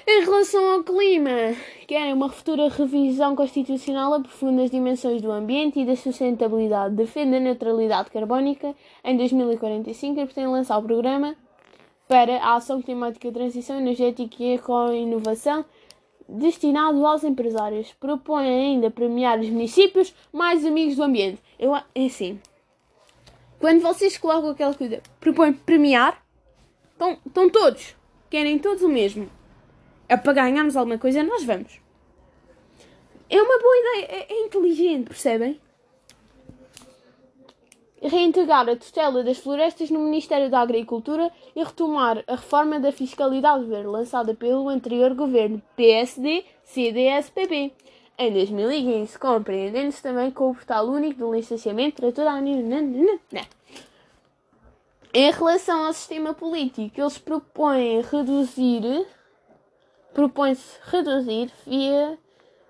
Em 0.10 0.22
relação 0.22 0.72
ao 0.72 0.84
clima, 0.86 1.54
querem 1.86 2.14
uma 2.14 2.30
futura 2.30 2.70
revisão 2.70 3.36
constitucional 3.36 4.14
aprofunda 4.14 4.64
as 4.64 4.72
dimensões 4.72 5.22
do 5.22 5.30
ambiente 5.30 5.82
e 5.82 5.86
da 5.86 5.98
sustentabilidade, 5.98 6.96
defende 6.96 7.36
a 7.36 7.40
neutralidade 7.42 8.10
carbónica 8.10 8.74
em 9.04 9.18
2045 9.18 10.18
e 10.18 10.24
pretende 10.24 10.48
lançar 10.48 10.78
o 10.78 10.84
programa 10.84 11.36
para 12.08 12.38
a 12.38 12.56
ação 12.56 12.82
climática, 12.82 13.30
transição 13.34 13.80
energética 13.80 14.42
e 14.42 14.54
eco-inovação 14.54 15.66
destinado 16.26 17.06
aos 17.06 17.26
empresários. 17.26 17.92
Propõe 18.00 18.48
ainda 18.48 18.90
premiar 18.90 19.38
os 19.38 19.50
municípios 19.50 20.16
mais 20.32 20.66
amigos 20.66 20.96
do 20.96 21.04
ambiente. 21.04 21.42
Eu, 21.60 21.76
é 21.76 21.84
assim, 22.06 22.40
quando 23.60 23.82
vocês 23.82 24.18
colocam 24.18 24.52
aquela 24.52 24.74
coisa, 24.74 25.02
propõem 25.20 25.52
premiar, 25.52 26.24
estão 27.26 27.50
todos, 27.50 27.94
querem 28.30 28.58
todos 28.58 28.84
o 28.84 28.88
mesmo 28.88 29.36
é 30.08 30.16
para 30.18 30.34
ganharmos 30.34 30.76
alguma 30.76 30.98
coisa, 30.98 31.24
nós 31.24 31.44
vamos. 31.44 31.80
É 33.30 33.42
uma 33.42 33.60
boa 33.60 33.78
ideia, 33.78 34.06
é, 34.06 34.34
é 34.34 34.46
inteligente, 34.46 35.08
percebem? 35.08 35.60
Reintegrar 38.02 38.70
a 38.70 38.76
tutela 38.76 39.24
das 39.24 39.38
florestas 39.38 39.90
no 39.90 40.00
Ministério 40.00 40.50
da 40.50 40.60
Agricultura 40.60 41.32
e 41.56 41.64
retomar 41.64 42.24
a 42.28 42.36
reforma 42.36 42.80
da 42.80 42.92
fiscalidade 42.92 43.66
verde 43.66 43.88
lançada 43.88 44.34
pelo 44.34 44.70
anterior 44.70 45.14
governo 45.14 45.62
PSD, 45.76 46.46
CDS, 46.64 47.30
PP 47.30 47.74
em 48.18 48.34
2015, 48.34 49.20
compreendendo-se 49.20 50.02
também 50.02 50.32
com 50.32 50.50
o 50.50 50.56
portal 50.56 50.88
único 50.88 51.20
do 51.20 51.34
licenciamento 51.34 52.02
para 52.02 52.12
toda 52.12 52.32
a 52.32 52.36
União. 52.36 53.20
Em 55.14 55.32
relação 55.32 55.86
ao 55.86 55.94
sistema 55.94 56.34
político, 56.34 57.00
eles 57.00 57.18
propõem 57.18 58.02
reduzir 58.02 59.06
propõe-se 60.18 60.80
reduzir 60.82 61.52
via 61.68 62.18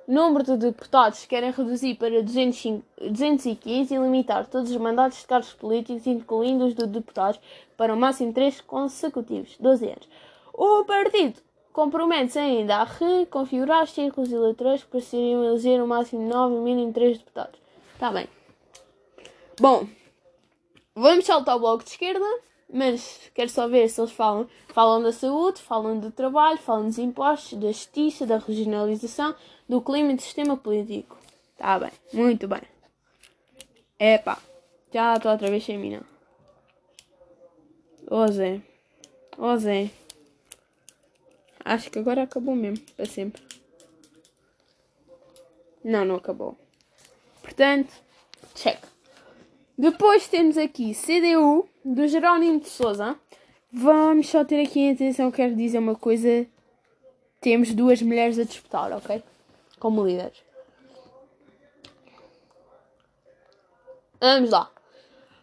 número 0.06 0.44
de 0.44 0.58
deputados 0.58 1.22
que 1.22 1.28
querem 1.30 1.50
reduzir 1.50 1.96
para 1.96 2.22
205, 2.22 2.84
215 3.10 3.96
e 3.96 3.98
limitar 3.98 4.46
todos 4.48 4.70
os 4.70 4.76
mandatos 4.76 5.20
de 5.20 5.28
cargos 5.28 5.54
políticos, 5.54 6.06
incluindo 6.06 6.66
os 6.66 6.76
de 6.76 6.86
deputados, 6.86 7.40
para 7.78 7.94
o 7.94 7.98
máximo 7.98 8.34
3 8.34 8.60
consecutivos, 8.60 9.56
12 9.62 9.86
anos. 9.86 10.10
O 10.54 10.84
partido 10.84 11.40
compromete-se 11.72 12.38
ainda 12.38 12.80
a 12.80 12.84
reconfigurar 12.84 13.86
os 13.86 13.92
círculos 13.92 14.30
eleitorais 14.30 14.84
que 14.84 14.90
precisariam 14.90 15.46
eleger 15.46 15.82
o 15.82 15.88
máximo 15.88 16.28
9 16.28 16.54
e 16.54 16.60
mínimo 16.60 16.92
3 16.92 17.18
deputados. 17.18 17.62
Está 17.94 18.12
bem. 18.12 18.28
Bom, 19.58 19.88
vamos 20.94 21.26
saltar 21.26 21.54
ao 21.54 21.62
bloco 21.62 21.86
de 21.86 21.92
esquerda. 21.92 22.26
Mas 22.72 23.32
quero 23.34 23.50
só 23.50 23.68
ver 23.68 23.90
se 23.90 24.00
eles 24.02 24.12
falam, 24.12 24.48
falam 24.70 25.02
da 25.02 25.12
saúde, 25.12 25.62
falam 25.62 26.00
do 26.00 26.12
trabalho, 26.12 26.58
falam 26.58 26.86
dos 26.88 26.98
impostos, 26.98 27.58
da 27.58 27.68
justiça, 27.68 28.26
da 28.26 28.38
regionalização, 28.38 29.36
do 29.68 29.82
clima 29.82 30.12
e 30.12 30.16
do 30.16 30.22
sistema 30.22 30.58
político. 30.58 31.18
Tá 31.58 31.80
bem, 31.80 31.92
muito 32.14 32.48
bem. 32.48 32.62
Epá, 34.00 34.38
já 34.94 35.16
estou 35.16 35.32
outra 35.32 35.50
vez 35.50 35.64
sem 35.64 35.78
mim, 35.78 35.98
não. 35.98 36.18
Ô 38.10 38.28
Zé, 38.28 38.62
ô 39.38 39.58
Zé. 39.58 39.90
Acho 41.64 41.92
que 41.92 42.00
agora 42.00 42.24
acabou 42.24 42.56
mesmo, 42.56 42.86
para 42.96 43.06
sempre. 43.06 43.42
Não, 45.84 46.06
não 46.06 46.16
acabou. 46.16 46.58
Portanto, 47.42 47.94
check. 48.56 48.80
Depois 49.78 50.28
temos 50.28 50.58
aqui 50.58 50.96
CDU 50.96 51.70
do 51.86 52.08
Jerónimo 52.08 52.60
de 52.60 52.68
Souza. 52.68 53.16
Vamos 53.72 54.28
só 54.28 54.44
ter 54.44 54.66
aqui 54.66 54.80
em 54.80 54.92
atenção, 54.92 55.30
quero 55.30 55.56
dizer 55.56 55.78
uma 55.78 55.94
coisa. 55.94 56.48
Temos 57.40 57.72
duas 57.76 58.02
mulheres 58.02 58.40
a 58.40 58.44
disputar, 58.44 58.92
ok? 58.92 59.22
Como 59.80 60.04
líderes. 60.04 60.42
Vamos 64.20 64.50
lá. 64.50 64.72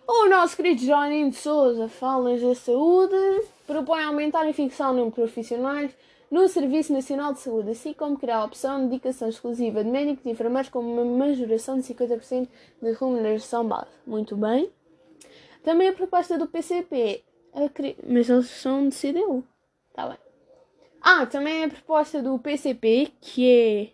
O 0.05 0.29
nosso 0.29 0.57
querido 0.57 0.81
Jerónimo 0.81 1.31
de 1.31 1.37
Souza 1.37 1.89
fala 1.89 2.37
da 2.37 2.55
saúde, 2.57 3.47
propõe 3.69 4.03
aumentar 4.03 4.41
a 4.41 4.47
no 4.47 4.93
número 4.93 5.11
de 5.11 5.15
profissionais 5.15 5.93
no 6.35 6.49
Serviço 6.49 6.93
Nacional 6.93 7.33
de 7.33 7.39
Saúde, 7.39 7.71
assim 7.71 7.93
como 7.93 8.19
criar 8.19 8.39
a 8.39 8.45
opção 8.45 8.81
de 8.81 8.89
dedicação 8.89 9.29
exclusiva 9.29 9.85
de 9.85 9.89
médicos 9.89 10.27
e 10.27 10.31
enfermeiros 10.31 10.69
com 10.69 10.81
uma 10.81 11.05
majoração 11.05 11.79
de 11.79 11.85
50% 11.95 12.49
de 12.83 12.93
remuneração 12.93 13.69
base. 13.69 13.93
Muito 14.05 14.37
bem. 14.37 14.69
Também 15.63 15.91
a 15.91 15.93
proposta 15.93 16.37
do 16.37 16.49
PCP, 16.49 17.23
cri... 17.73 17.97
mas 18.05 18.29
eles 18.29 18.51
são 18.51 18.89
de 18.89 18.97
CDU. 18.97 19.45
Tá 19.93 20.09
bem. 20.09 20.19
Ah, 21.01 21.25
também 21.25 21.63
a 21.63 21.69
proposta 21.69 22.21
do 22.21 22.37
PCP, 22.37 23.13
que 23.21 23.49
é. 23.49 23.93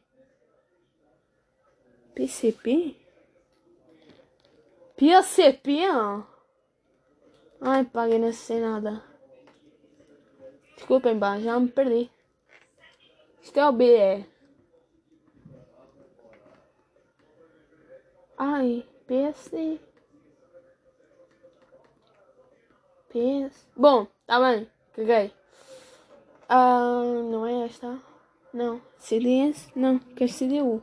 PCP? 2.14 2.96
PCP? 4.96 5.83
Ai, 7.61 7.85
paguei, 7.85 8.18
não 8.18 8.33
sei 8.33 8.61
nada. 8.61 9.05
Desculpem, 10.74 11.18
pá, 11.18 11.38
já 11.38 11.61
me 11.61 11.68
perdi. 11.68 12.11
Isto 13.42 13.59
é. 13.59 14.24
Ai, 18.37 18.87
PSD. 19.07 19.81
PS. 23.11 23.66
Bom, 23.76 24.07
tá 24.26 24.38
bem, 24.40 24.68
caguei. 24.92 25.33
Ah, 26.48 27.03
não 27.31 27.44
é 27.46 27.64
esta? 27.66 28.00
Não. 28.53 28.81
CDS? 28.98 29.68
Não, 29.74 29.98
quer 29.98 30.29
CDU. 30.29 30.83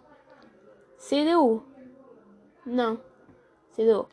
CDU? 0.98 1.64
Não. 2.66 3.00
CDU. 3.76 4.08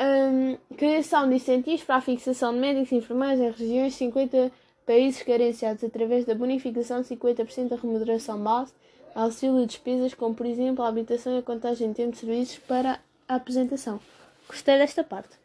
Um, 0.00 0.56
criação 0.76 1.28
de 1.28 1.36
incentivos 1.36 1.84
para 1.84 1.96
a 1.96 2.00
fixação 2.00 2.52
de 2.52 2.58
médicos 2.58 2.92
e 2.92 2.96
enfermeiros 2.96 3.40
em 3.40 3.50
regiões 3.50 3.94
50 3.94 4.52
países 4.86 5.22
carenciados 5.22 5.82
através 5.82 6.24
da 6.24 6.34
bonificação 6.34 7.00
de 7.00 7.08
50% 7.08 7.68
da 7.68 7.76
remuneração 7.76 8.38
base, 8.38 8.72
auxílio 9.14 9.60
de 9.60 9.66
despesas 9.66 10.14
como, 10.14 10.34
por 10.34 10.46
exemplo, 10.46 10.84
a 10.84 10.88
habitação 10.88 11.34
e 11.34 11.38
a 11.38 11.42
contagem 11.42 11.88
de 11.90 11.94
tempo 11.94 12.12
de 12.12 12.18
serviços 12.18 12.58
para 12.58 13.00
a 13.28 13.36
apresentação. 13.36 14.00
Gostei 14.46 14.78
desta 14.78 15.02
parte. 15.02 15.36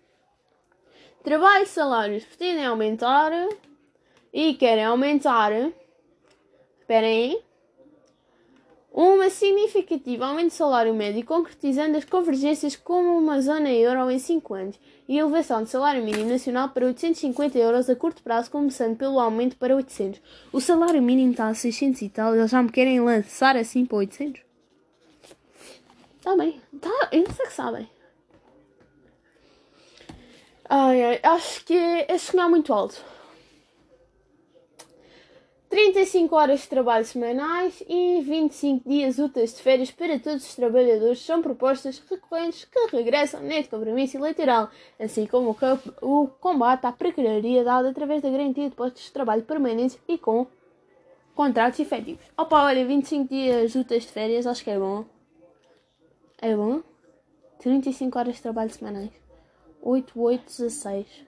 Trabalho 1.23 1.63
e 1.63 1.67
salários 1.67 2.23
pretendem 2.23 2.65
aumentar 2.65 3.31
e 4.33 4.53
querem 4.55 4.85
aumentar. 4.85 5.51
Esperem 6.79 7.33
aí 7.33 7.48
uma 9.01 9.29
significativa 9.29 10.25
aumento 10.25 10.49
de 10.49 10.55
salário 10.55 10.93
médio, 10.93 11.25
concretizando 11.25 11.95
as 11.95 12.03
convergências 12.03 12.75
como 12.75 13.17
uma 13.17 13.41
zona 13.41 13.71
euro 13.71 14.11
em 14.11 14.19
5 14.19 14.53
anos, 14.53 14.79
e 15.07 15.17
elevação 15.17 15.63
de 15.63 15.69
salário 15.69 16.03
mínimo 16.03 16.29
nacional 16.29 16.67
para 16.67 16.85
850 16.85 17.57
euros 17.57 17.89
a 17.89 17.95
curto 17.95 18.21
prazo, 18.21 18.51
começando 18.51 18.97
pelo 18.97 19.17
aumento 19.17 19.55
para 19.55 19.73
800. 19.73 20.19
O 20.51 20.59
salário 20.59 21.01
mínimo 21.01 21.31
está 21.31 21.47
a 21.47 21.53
600 21.53 22.01
e 22.01 22.09
tal, 22.09 22.35
eles 22.35 22.51
já 22.51 22.61
me 22.61 22.69
querem 22.69 22.99
lançar 22.99 23.55
assim 23.55 23.85
para 23.85 23.99
800? 23.99 24.41
Está 26.17 26.35
bem, 26.35 26.61
tá, 26.81 27.09
eles 27.13 27.39
é 27.39 27.43
que 27.43 27.53
sabem. 27.53 27.89
Ai, 30.69 31.03
ai, 31.05 31.19
acho 31.23 31.63
que 31.63 31.73
é 31.73 32.17
sonhar 32.17 32.49
muito 32.49 32.73
alto. 32.73 33.01
35 35.69 36.35
horas 36.35 36.61
de 36.61 36.67
trabalho 36.67 37.05
semanais 37.05 37.83
e 37.87 38.21
25 38.21 38.89
dias 38.89 39.19
úteis 39.19 39.53
de 39.53 39.61
férias 39.61 39.91
para 39.91 40.17
todos 40.19 40.43
os 40.43 40.55
trabalhadores 40.55 41.21
são 41.21 41.43
propostas 41.43 42.01
recorrentes 42.09 42.65
que 42.65 42.95
regressam 42.95 43.41
neste 43.41 43.69
compromisso 43.69 44.17
eleitoral, 44.17 44.71
assim 44.99 45.27
como 45.27 45.55
o 46.01 46.27
combate 46.27 46.85
à 46.87 46.91
precariedade 46.91 47.87
através 47.87 48.21
da 48.23 48.31
garantia 48.31 48.67
de 48.67 48.75
postos 48.75 49.03
de 49.03 49.11
trabalho 49.11 49.43
permanentes 49.43 49.99
e 50.07 50.17
com 50.17 50.47
contratos 51.35 51.79
efetivos. 51.79 52.25
Opa, 52.35 52.63
olha, 52.63 52.83
25 52.83 53.29
dias 53.29 53.75
úteis 53.75 54.03
de 54.03 54.11
férias, 54.11 54.47
acho 54.47 54.63
que 54.63 54.71
é 54.71 54.79
bom. 54.79 55.05
É 56.41 56.55
bom? 56.55 56.81
35 57.59 58.17
horas 58.17 58.35
de 58.35 58.41
trabalho 58.41 58.71
semanais. 58.71 59.11
8, 59.83 60.19
8, 60.19 60.45
16. 60.45 61.25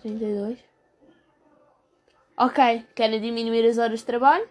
32. 0.00 0.71
Ok, 2.44 2.84
querem 2.96 3.20
diminuir 3.20 3.64
as 3.68 3.78
horas 3.78 4.00
de 4.00 4.04
trabalho. 4.04 4.48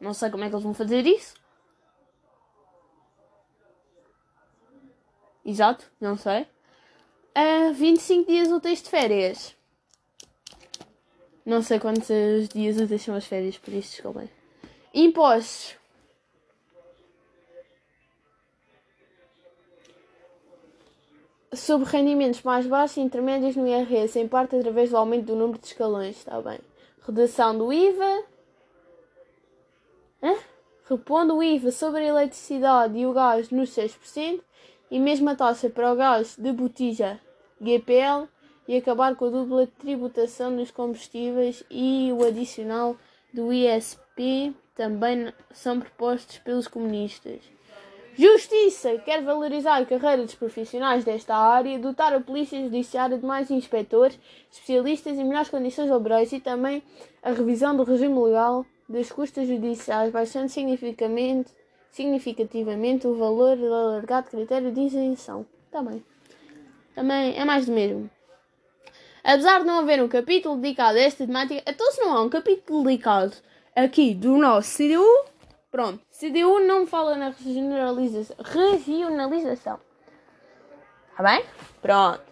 Não 0.00 0.14
sei 0.14 0.30
como 0.30 0.44
é 0.44 0.48
que 0.48 0.54
eles 0.54 0.62
vão 0.62 0.72
fazer 0.72 1.04
isso. 1.04 1.34
Exato, 5.44 5.90
não 6.00 6.16
sei. 6.16 6.42
Uh, 7.36 7.74
25 7.74 8.30
dias 8.30 8.48
úteis 8.52 8.80
de 8.80 8.88
férias. 8.88 9.56
Não 11.44 11.62
sei 11.62 11.80
quantos 11.80 12.48
dias 12.48 12.78
úteis 12.78 13.02
são 13.02 13.16
as 13.16 13.26
férias, 13.26 13.58
por 13.58 13.74
isso 13.74 13.90
desculpem. 13.90 14.30
Impostos. 14.94 15.74
Sobre 21.52 21.88
rendimentos 21.88 22.42
mais 22.42 22.68
baixos 22.68 22.98
e 22.98 23.00
intermédios 23.00 23.56
no 23.56 23.66
IRS, 23.66 24.16
em 24.16 24.28
parte 24.28 24.54
através 24.54 24.90
do 24.90 24.96
aumento 24.96 25.24
do 25.24 25.34
número 25.34 25.58
de 25.58 25.66
escalões, 25.66 26.18
está 26.18 26.40
bem 26.40 26.60
redução 27.06 27.56
do 27.56 27.72
IVA, 27.72 28.24
Hã? 30.20 30.34
repondo 30.88 31.36
o 31.36 31.42
IVA 31.42 31.70
sobre 31.70 32.00
a 32.00 32.08
eletricidade 32.08 32.98
e 32.98 33.06
o 33.06 33.12
gás 33.12 33.50
nos 33.50 33.70
6% 33.70 34.40
e 34.90 34.98
mesma 34.98 35.36
taxa 35.36 35.70
para 35.70 35.92
o 35.92 35.96
gás 35.96 36.36
de 36.36 36.52
botija 36.52 37.20
GPL 37.60 38.28
e 38.66 38.76
acabar 38.76 39.14
com 39.14 39.26
a 39.26 39.30
dupla 39.30 39.66
tributação 39.78 40.56
dos 40.56 40.72
combustíveis 40.72 41.62
e 41.70 42.10
o 42.12 42.24
adicional 42.24 42.96
do 43.32 43.52
ISP 43.52 44.54
também 44.74 45.32
são 45.52 45.78
propostos 45.78 46.38
pelos 46.38 46.66
comunistas. 46.66 47.40
Justiça 48.18 48.96
quer 49.04 49.22
valorizar 49.22 49.76
a 49.76 49.84
carreira 49.84 50.24
dos 50.24 50.34
profissionais 50.34 51.04
desta 51.04 51.36
área, 51.36 51.78
dotar 51.78 52.14
a 52.14 52.20
Polícia 52.20 52.58
Judiciária 52.58 53.18
de 53.18 53.26
mais 53.26 53.50
inspectores, 53.50 54.18
especialistas 54.50 55.18
e 55.18 55.24
melhores 55.24 55.50
condições 55.50 55.90
laborais 55.90 56.32
e 56.32 56.40
também 56.40 56.82
a 57.22 57.32
revisão 57.32 57.76
do 57.76 57.84
regime 57.84 58.18
legal 58.18 58.64
das 58.88 59.12
custas 59.12 59.46
judiciais, 59.46 60.10
baixando 60.10 60.48
significativamente, 60.48 61.50
significativamente 61.90 63.06
o 63.06 63.16
valor 63.16 63.54
do 63.54 63.66
alargado 63.66 64.30
critério 64.30 64.72
de 64.72 64.80
isenção. 64.80 65.44
Também. 65.70 66.02
Também 66.94 67.38
é 67.38 67.44
mais 67.44 67.66
do 67.66 67.72
mesmo. 67.72 68.08
Apesar 69.22 69.58
de 69.58 69.66
não 69.66 69.80
haver 69.80 70.02
um 70.02 70.08
capítulo 70.08 70.56
dedicado 70.56 70.96
a 70.96 71.02
esta 71.02 71.26
temática, 71.26 71.62
então 71.66 71.92
se 71.92 72.00
não 72.00 72.16
há 72.16 72.22
um 72.22 72.30
capítulo 72.30 72.82
dedicado 72.82 73.34
aqui 73.74 74.14
do 74.14 74.38
nosso 74.38 74.78
CDU, 74.78 75.04
Pronto, 75.76 76.00
CDU 76.10 76.60
não 76.60 76.86
fala 76.86 77.16
na 77.16 77.28
regionalização. 77.28 78.36
regionalização. 78.42 79.78
Tá 81.14 81.22
bem? 81.22 81.44
Pronto. 81.82 82.22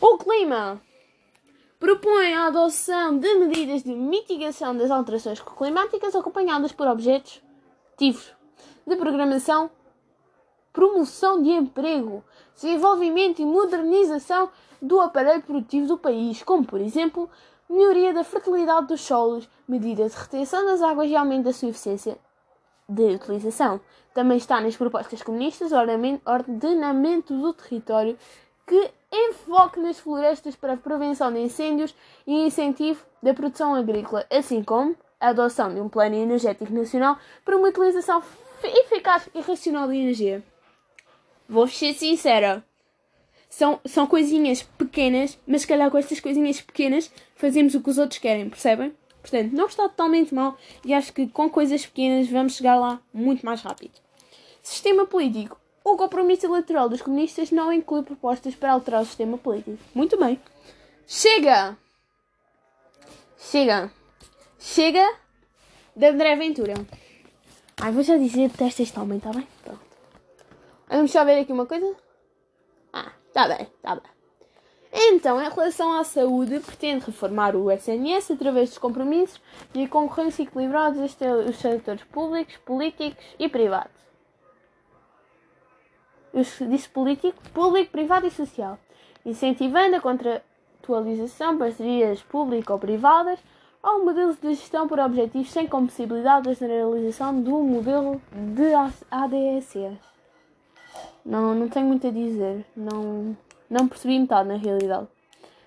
O 0.00 0.16
clima 0.16 0.80
propõe 1.78 2.32
a 2.32 2.46
adoção 2.46 3.18
de 3.18 3.34
medidas 3.34 3.82
de 3.82 3.92
mitigação 3.92 4.74
das 4.74 4.90
alterações 4.90 5.42
climáticas 5.42 6.16
acompanhadas 6.16 6.72
por 6.72 6.88
objetivos 6.88 8.32
de 8.86 8.96
programação, 8.96 9.70
promoção 10.72 11.42
de 11.42 11.50
emprego, 11.50 12.24
desenvolvimento 12.54 13.42
e 13.42 13.44
modernização 13.44 14.48
do 14.80 15.02
aparelho 15.02 15.42
produtivo 15.42 15.86
do 15.86 15.98
país, 15.98 16.42
como 16.42 16.64
por 16.64 16.80
exemplo 16.80 17.28
melhoria 17.68 18.12
da 18.12 18.24
fertilidade 18.24 18.86
dos 18.86 19.00
solos, 19.00 19.48
medida 19.66 20.08
de 20.08 20.16
retenção 20.16 20.64
das 20.64 20.82
águas 20.82 21.10
e 21.10 21.16
aumento 21.16 21.44
da 21.44 21.52
sua 21.52 21.68
eficiência 21.68 22.18
de 22.88 23.14
utilização. 23.14 23.80
Também 24.14 24.38
está 24.38 24.60
nas 24.60 24.76
propostas 24.76 25.22
comunistas 25.22 25.72
o 25.72 25.76
ordenamento 25.76 27.36
do 27.36 27.52
território, 27.52 28.18
que 28.66 28.90
enfoque 29.12 29.80
nas 29.80 29.98
florestas 29.98 30.56
para 30.56 30.76
prevenção 30.76 31.32
de 31.32 31.40
incêndios 31.40 31.94
e 32.26 32.46
incentivo 32.46 33.04
da 33.22 33.34
produção 33.34 33.74
agrícola, 33.74 34.26
assim 34.30 34.62
como 34.62 34.96
a 35.20 35.28
adoção 35.28 35.72
de 35.72 35.80
um 35.80 35.88
plano 35.88 36.14
energético 36.14 36.72
nacional 36.72 37.18
para 37.44 37.56
uma 37.56 37.68
utilização 37.68 38.22
eficaz 38.62 39.28
e 39.34 39.40
racional 39.40 39.88
de 39.88 39.96
energia. 39.96 40.42
Vou 41.48 41.68
ser 41.68 41.94
sincera. 41.94 42.64
São, 43.56 43.80
são 43.86 44.06
coisinhas 44.06 44.62
pequenas, 44.62 45.38
mas 45.46 45.62
se 45.62 45.66
calhar 45.66 45.90
com 45.90 45.96
estas 45.96 46.20
coisinhas 46.20 46.60
pequenas 46.60 47.10
fazemos 47.36 47.74
o 47.74 47.80
que 47.80 47.88
os 47.88 47.96
outros 47.96 48.18
querem, 48.18 48.50
percebem? 48.50 48.94
Portanto, 49.22 49.50
não 49.54 49.64
está 49.64 49.88
totalmente 49.88 50.34
mal 50.34 50.58
e 50.84 50.92
acho 50.92 51.10
que 51.10 51.26
com 51.28 51.48
coisas 51.48 51.86
pequenas 51.86 52.28
vamos 52.28 52.56
chegar 52.56 52.78
lá 52.78 53.00
muito 53.14 53.46
mais 53.46 53.62
rápido. 53.62 53.94
Sistema 54.62 55.06
político. 55.06 55.58
O 55.82 55.96
compromisso 55.96 56.44
eleitoral 56.44 56.86
dos 56.90 57.00
comunistas 57.00 57.50
não 57.50 57.72
inclui 57.72 58.02
propostas 58.02 58.54
para 58.54 58.72
alterar 58.72 59.00
o 59.00 59.06
sistema 59.06 59.38
político. 59.38 59.78
Muito 59.94 60.18
bem. 60.18 60.38
Chega! 61.06 61.78
Chega! 63.38 63.90
Chega 64.58 65.14
de 65.96 66.06
André 66.10 66.36
Ventura. 66.36 66.74
Ai, 67.80 67.90
vou 67.90 68.02
já 68.02 68.18
dizer, 68.18 68.50
detesto 68.50 68.82
este 68.82 69.00
homem, 69.00 69.16
está 69.16 69.30
bem? 69.30 69.48
Pronto. 69.64 69.80
Vamos 70.90 71.10
só 71.10 71.24
ver 71.24 71.40
aqui 71.40 71.54
uma 71.54 71.64
coisa? 71.64 72.04
Está 73.36 73.54
bem, 73.54 73.68
está 73.76 73.94
bem. 73.94 74.10
Então, 74.90 75.38
em 75.42 75.46
relação 75.50 75.92
à 75.92 76.04
saúde, 76.04 76.58
pretende 76.58 77.04
reformar 77.04 77.54
o 77.54 77.70
SNS 77.70 78.30
através 78.30 78.70
dos 78.70 78.78
compromissos 78.78 79.38
e 79.74 79.84
a 79.84 79.88
concorrência 79.88 80.42
equilibrada 80.42 80.98
dos 80.98 81.56
setores 81.58 82.02
públicos, 82.04 82.56
políticos 82.64 83.22
e 83.38 83.46
privados. 83.46 83.92
Disse 86.32 86.88
político, 86.88 87.36
público, 87.52 87.92
privado 87.92 88.26
e 88.26 88.30
social, 88.30 88.78
incentivando 89.22 89.96
a 89.96 90.00
contratualização, 90.00 91.58
parcerias 91.58 92.22
público 92.22 92.72
ou 92.72 92.78
privadas, 92.78 93.38
ao 93.82 94.02
modelo 94.02 94.34
de 94.34 94.54
gestão 94.54 94.88
por 94.88 94.98
objetivos 94.98 95.50
sem 95.50 95.66
possibilidade 95.66 96.46
da 96.46 96.54
generalização 96.54 97.38
do 97.38 97.58
modelo 97.58 98.18
de 98.32 98.72
ADSs. 99.10 100.15
Não, 101.26 101.56
não 101.56 101.68
tenho 101.68 101.86
muito 101.86 102.06
a 102.06 102.10
dizer. 102.10 102.64
Não, 102.76 103.36
não 103.68 103.88
percebi 103.88 104.16
metade 104.16 104.48
na 104.48 104.56
realidade. 104.56 105.08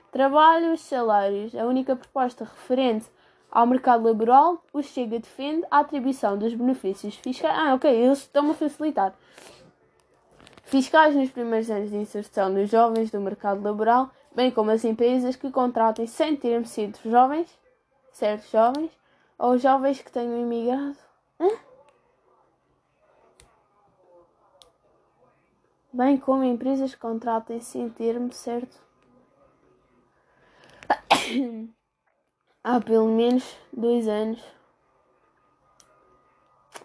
Trabalho, 0.09 0.73
os 0.73 0.79
salários. 0.79 1.53
A 1.53 1.65
única 1.65 1.97
proposta 1.97 2.45
referente 2.45 3.07
ao 3.51 3.67
mercado 3.67 4.05
laboral, 4.05 4.63
o 4.71 4.81
Chega 4.81 5.19
defende 5.19 5.65
a 5.69 5.79
atribuição 5.79 6.37
dos 6.37 6.53
benefícios 6.53 7.15
fiscais. 7.15 7.57
Ah, 7.57 7.73
ok, 7.73 7.91
eles 7.91 8.19
estão 8.19 8.49
a 8.49 8.53
facilitar. 8.53 9.13
Fiscais 10.63 11.15
nos 11.15 11.29
primeiros 11.29 11.69
anos 11.69 11.89
de 11.89 11.97
inserção 11.97 12.53
dos 12.53 12.69
jovens 12.69 13.11
do 13.11 13.19
mercado 13.19 13.61
laboral, 13.61 14.11
bem 14.33 14.51
como 14.51 14.71
as 14.71 14.85
empresas 14.85 15.35
que 15.35 15.51
contratem 15.51 16.07
sem 16.07 16.37
terem 16.37 16.63
sido 16.63 16.99
jovens, 17.03 17.49
certos 18.11 18.49
jovens, 18.49 18.91
ou 19.37 19.57
jovens 19.57 20.01
que 20.01 20.11
tenham 20.11 20.39
imigrado. 20.39 20.97
Hã? 21.39 21.68
Bem 25.91 26.17
como 26.17 26.43
empresas 26.43 26.93
que 26.93 27.01
contratem 27.01 27.59
sem 27.59 27.89
termo 27.89 28.31
certo 28.31 28.89
há 32.63 32.79
pelo 32.79 33.07
menos 33.07 33.55
dois 33.71 34.07
anos. 34.07 34.41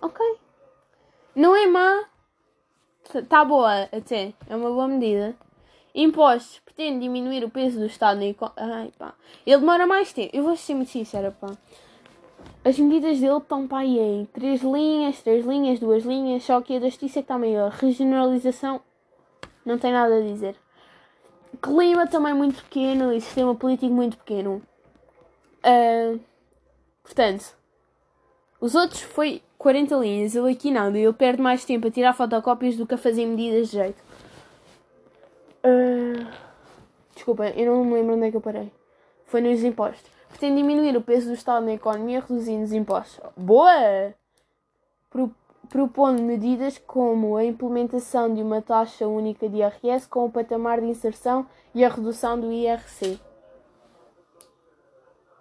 Ok. 0.01 0.21
Não 1.35 1.57
é 1.57 1.67
má. 1.67 2.05
Está 3.15 3.45
boa 3.45 3.83
até. 3.85 4.35
É 4.49 4.57
uma 4.57 4.71
boa 4.71 4.89
medida. 4.89 5.35
Impostos. 5.95 6.61
Pretende 6.65 7.01
diminuir 7.01 7.45
o 7.45 7.51
peso 7.51 7.79
do 7.79 7.87
Estado 7.87 8.19
na 8.19 8.27
economia. 8.27 8.93
Ele 9.47 9.59
demora 9.59 9.87
mais 9.87 10.13
tempo. 10.13 10.31
Eu 10.37 10.43
vou 10.43 10.57
ser 10.57 10.75
muito 10.75 10.91
sincera, 10.91 11.31
pá. 11.31 11.57
As 12.65 12.79
medidas 12.79 13.21
dele 13.21 13.37
estão 13.37 13.67
para 13.69 13.79
aí 13.79 13.99
em 13.99 14.25
3 14.27 14.63
linhas, 14.63 15.23
3 15.23 15.47
linhas, 15.47 15.79
2 15.79 16.05
linhas, 16.05 16.45
só 16.45 16.61
que 16.63 16.77
a 16.77 16.81
da 16.81 16.89
justiça 16.89 17.19
é 17.19 17.23
que 17.23 17.25
está 17.25 17.39
maior. 17.39 17.71
Regionalização 17.71 18.81
não 19.65 19.79
tem 19.79 19.93
nada 19.93 20.17
a 20.17 20.21
dizer. 20.21 20.57
Clima 21.63 22.07
também 22.07 22.35
muito 22.35 22.63
pequeno 22.63 23.13
e 23.13 23.21
sistema 23.21 23.55
político 23.55 23.93
muito 23.93 24.17
pequeno. 24.19 24.63
Uh, 25.65 26.21
portanto, 27.03 27.57
os 28.61 28.75
outros 28.75 29.01
foi 29.01 29.43
40 29.59 29.95
linhas, 29.97 30.35
ele 30.35 30.53
aqui 30.53 30.71
não, 30.71 30.95
ele 30.95 31.13
perde 31.13 31.41
mais 31.41 31.65
tempo 31.65 31.89
a 31.89 31.91
tirar 31.91 32.13
fotocópias 32.13 32.77
do 32.77 32.87
que 32.87 32.95
a 32.95 32.99
fazer 32.99 33.25
medidas 33.25 33.69
de 33.69 33.77
jeito. 33.79 34.03
Uh, 35.65 36.27
desculpa, 37.15 37.49
eu 37.49 37.73
não 37.73 37.85
me 37.85 37.95
lembro 37.95 38.15
onde 38.15 38.27
é 38.27 38.31
que 38.31 38.37
eu 38.37 38.41
parei. 38.41 38.71
Foi 39.25 39.41
nos 39.41 39.63
impostos. 39.65 40.11
Pretende 40.29 40.57
diminuir 40.57 40.97
o 40.97 41.01
peso 41.01 41.29
do 41.29 41.35
Estado 41.35 41.65
na 41.65 41.73
economia 41.73 42.21
reduzindo 42.21 42.65
os 42.65 42.73
impostos. 42.73 43.21
Boa! 43.37 44.15
Propondo 45.75 46.23
medidas 46.23 46.79
como 46.79 47.37
a 47.37 47.45
implementação 47.45 48.33
de 48.33 48.41
uma 48.41 48.63
taxa 48.63 49.09
única 49.09 49.49
de 49.49 49.57
IRS 49.57 50.09
com 50.09 50.25
o 50.25 50.31
patamar 50.31 50.81
de 50.81 50.87
inserção 50.87 51.49
e 51.75 51.85
a 51.85 51.89
redução 51.89 52.39
do 52.39 52.53
IRC. 52.53 53.19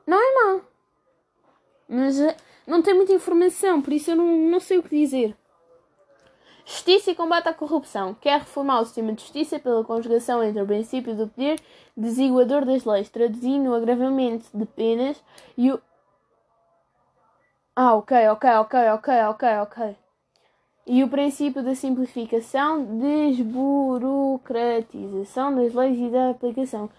Não 0.07 0.17
é 0.17 0.33
mau, 0.33 0.61
mas 1.87 2.19
eh, 2.19 2.35
não 2.65 2.81
tem 2.81 2.95
muita 2.95 3.13
informação, 3.13 3.79
por 3.79 3.93
isso 3.93 4.09
eu 4.09 4.15
não, 4.15 4.25
não 4.49 4.59
sei 4.59 4.79
o 4.79 4.81
que 4.81 4.89
dizer. 4.89 5.37
Justiça 6.65 7.11
e 7.11 7.15
combate 7.15 7.49
à 7.49 7.53
corrupção. 7.53 8.15
Quer 8.15 8.39
reformar 8.39 8.81
o 8.81 8.85
sistema 8.85 9.13
de 9.13 9.21
justiça 9.21 9.59
pela 9.59 9.83
conjugação 9.83 10.43
entre 10.43 10.63
o 10.63 10.65
princípio 10.65 11.15
do 11.15 11.27
poder 11.27 11.61
desiguador 11.95 12.65
das 12.65 12.85
leis, 12.85 13.07
traduzindo 13.07 13.69
o 13.69 13.75
agravamento 13.75 14.47
de 14.51 14.65
penas 14.65 15.23
e 15.55 15.71
o. 15.71 15.79
Ah, 17.75 17.93
ok, 17.93 18.29
ok, 18.29 18.49
ok, 18.49 18.79
ok, 18.89 19.13
ok, 19.27 19.57
ok 19.59 20.02
e 20.85 21.01
o 21.03 21.07
princípio 21.07 21.63
da 21.63 21.73
simplificação, 21.75 22.99
desburocratização 22.99 25.55
das 25.55 25.73
leis 25.73 25.97
e 25.97 26.09
da 26.09 26.31
aplicação. 26.31 26.89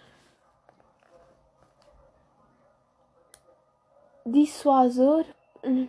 Dissuasor 4.25 5.27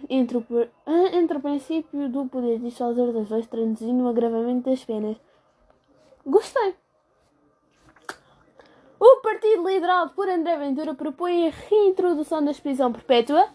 entre 0.09 0.37
o, 0.37 0.45
entre 1.13 1.37
o 1.37 1.41
princípio 1.41 2.09
do 2.09 2.25
poder 2.25 2.59
dissuasor 2.59 3.13
das 3.13 3.29
leis, 3.29 3.47
traduzindo 3.47 4.03
o 4.03 4.09
agravamento 4.09 4.69
das 4.69 4.83
penas. 4.83 5.15
Gostei. 6.25 6.75
O 8.99 9.21
partido 9.21 9.65
liderado 9.67 10.11
por 10.11 10.27
André 10.27 10.57
Ventura 10.57 10.93
propõe 10.93 11.47
a 11.47 11.51
reintrodução 11.51 12.43
da 12.43 12.53
prisão 12.53 12.91
perpétua. 12.91 13.47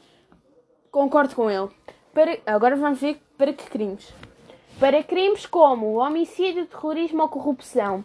Concordo 0.90 1.34
com 1.34 1.50
ele. 1.50 1.68
Para, 2.14 2.38
agora 2.46 2.74
vamos 2.76 3.00
ver 3.00 3.20
para 3.36 3.52
que 3.52 3.68
crimes 3.68 4.14
para 4.80 5.02
crimes 5.02 5.44
como 5.44 5.98
homicídio, 5.98 6.64
terrorismo 6.64 7.20
ou 7.20 7.28
corrupção. 7.28 8.02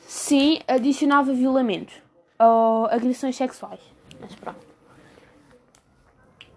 Sim, 0.00 0.58
adicionava 0.66 1.34
violamentos 1.34 1.94
ou 2.38 2.86
agressões 2.86 3.36
sexuais. 3.36 3.80
Mas 4.18 4.34
pronto. 4.34 4.66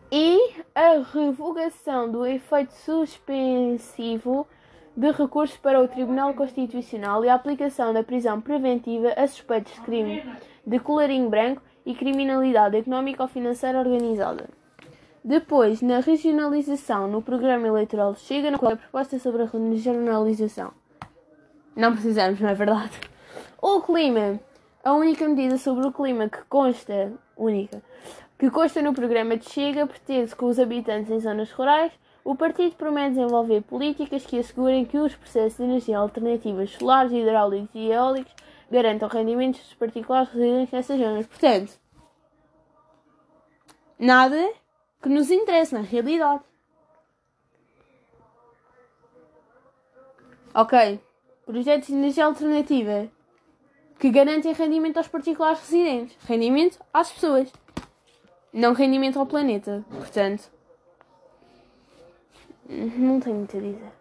E 0.09 0.55
a 0.73 1.03
revogação 1.13 2.09
do 2.09 2.25
efeito 2.25 2.73
suspensivo 2.73 4.47
de 4.95 5.11
recursos 5.11 5.57
para 5.57 5.81
o 5.81 5.87
Tribunal 5.87 6.33
Constitucional 6.33 7.23
e 7.25 7.29
a 7.29 7.35
aplicação 7.35 7.93
da 7.93 8.03
prisão 8.03 8.39
preventiva 8.39 9.13
a 9.17 9.27
suspeitos 9.27 9.73
de 9.73 9.81
crime 9.81 10.23
de 10.65 10.79
colarinho 10.79 11.29
branco 11.29 11.61
e 11.85 11.93
criminalidade 11.93 12.77
económica 12.77 13.23
ou 13.23 13.29
financeira 13.29 13.79
organizada. 13.79 14.49
Depois, 15.23 15.81
na 15.81 15.99
regionalização, 15.99 17.07
no 17.07 17.21
programa 17.21 17.67
eleitoral 17.67 18.15
chega 18.15 18.49
na 18.49 18.57
a 18.57 18.75
proposta 18.75 19.19
sobre 19.19 19.43
a 19.43 19.45
regionalização. 19.45 20.71
Não 21.75 21.91
precisamos, 21.91 22.39
não 22.39 22.49
é 22.49 22.53
verdade? 22.53 22.99
O 23.61 23.81
clima. 23.81 24.39
A 24.81 24.93
única 24.93 25.27
medida 25.27 25.57
sobre 25.57 25.85
o 25.85 25.91
clima 25.91 26.29
que 26.29 26.41
consta, 26.47 27.11
única, 27.35 27.81
que 28.37 28.49
consta 28.49 28.81
no 28.81 28.93
programa 28.93 29.35
de 29.35 29.49
Chega 29.49 29.85
pretende 29.85 30.33
com 30.35 30.45
os 30.45 30.57
habitantes 30.57 31.11
em 31.11 31.19
zonas 31.19 31.51
rurais. 31.51 31.91
O 32.23 32.33
partido 32.33 32.75
promete 32.75 33.15
desenvolver 33.15 33.61
políticas 33.61 34.25
que 34.25 34.39
assegurem 34.39 34.85
que 34.85 34.97
os 34.97 35.13
processos 35.15 35.57
de 35.57 35.63
energia 35.63 35.97
alternativas 35.97 36.71
solares, 36.71 37.11
hidráulicos 37.11 37.69
e 37.73 37.91
eólicos 37.91 38.33
garantam 38.71 39.09
rendimentos 39.09 39.59
dos 39.59 39.73
particulares 39.73 40.29
residentes 40.29 40.71
nessas 40.71 40.97
zonas. 40.97 41.27
Portanto, 41.27 41.73
nada 43.97 44.49
que 45.01 45.09
nos 45.09 45.31
interessa 45.31 45.77
na 45.77 45.83
realidade. 45.83 46.43
Ok, 50.53 50.99
projetos 51.45 51.87
de 51.87 51.93
energia 51.93 52.25
alternativa 52.25 53.07
que 53.99 54.09
garantem 54.09 54.53
rendimento 54.53 54.97
aos 54.97 55.07
particulares 55.07 55.59
residentes, 55.59 56.17
rendimento 56.25 56.79
às 56.93 57.11
pessoas, 57.11 57.51
não 58.51 58.73
rendimento 58.73 59.19
ao 59.19 59.25
planeta. 59.25 59.85
Portanto, 59.89 60.49
não 62.67 63.19
tenho 63.19 63.35
muito 63.35 63.57
a 63.57 63.59
dizer. 63.59 63.91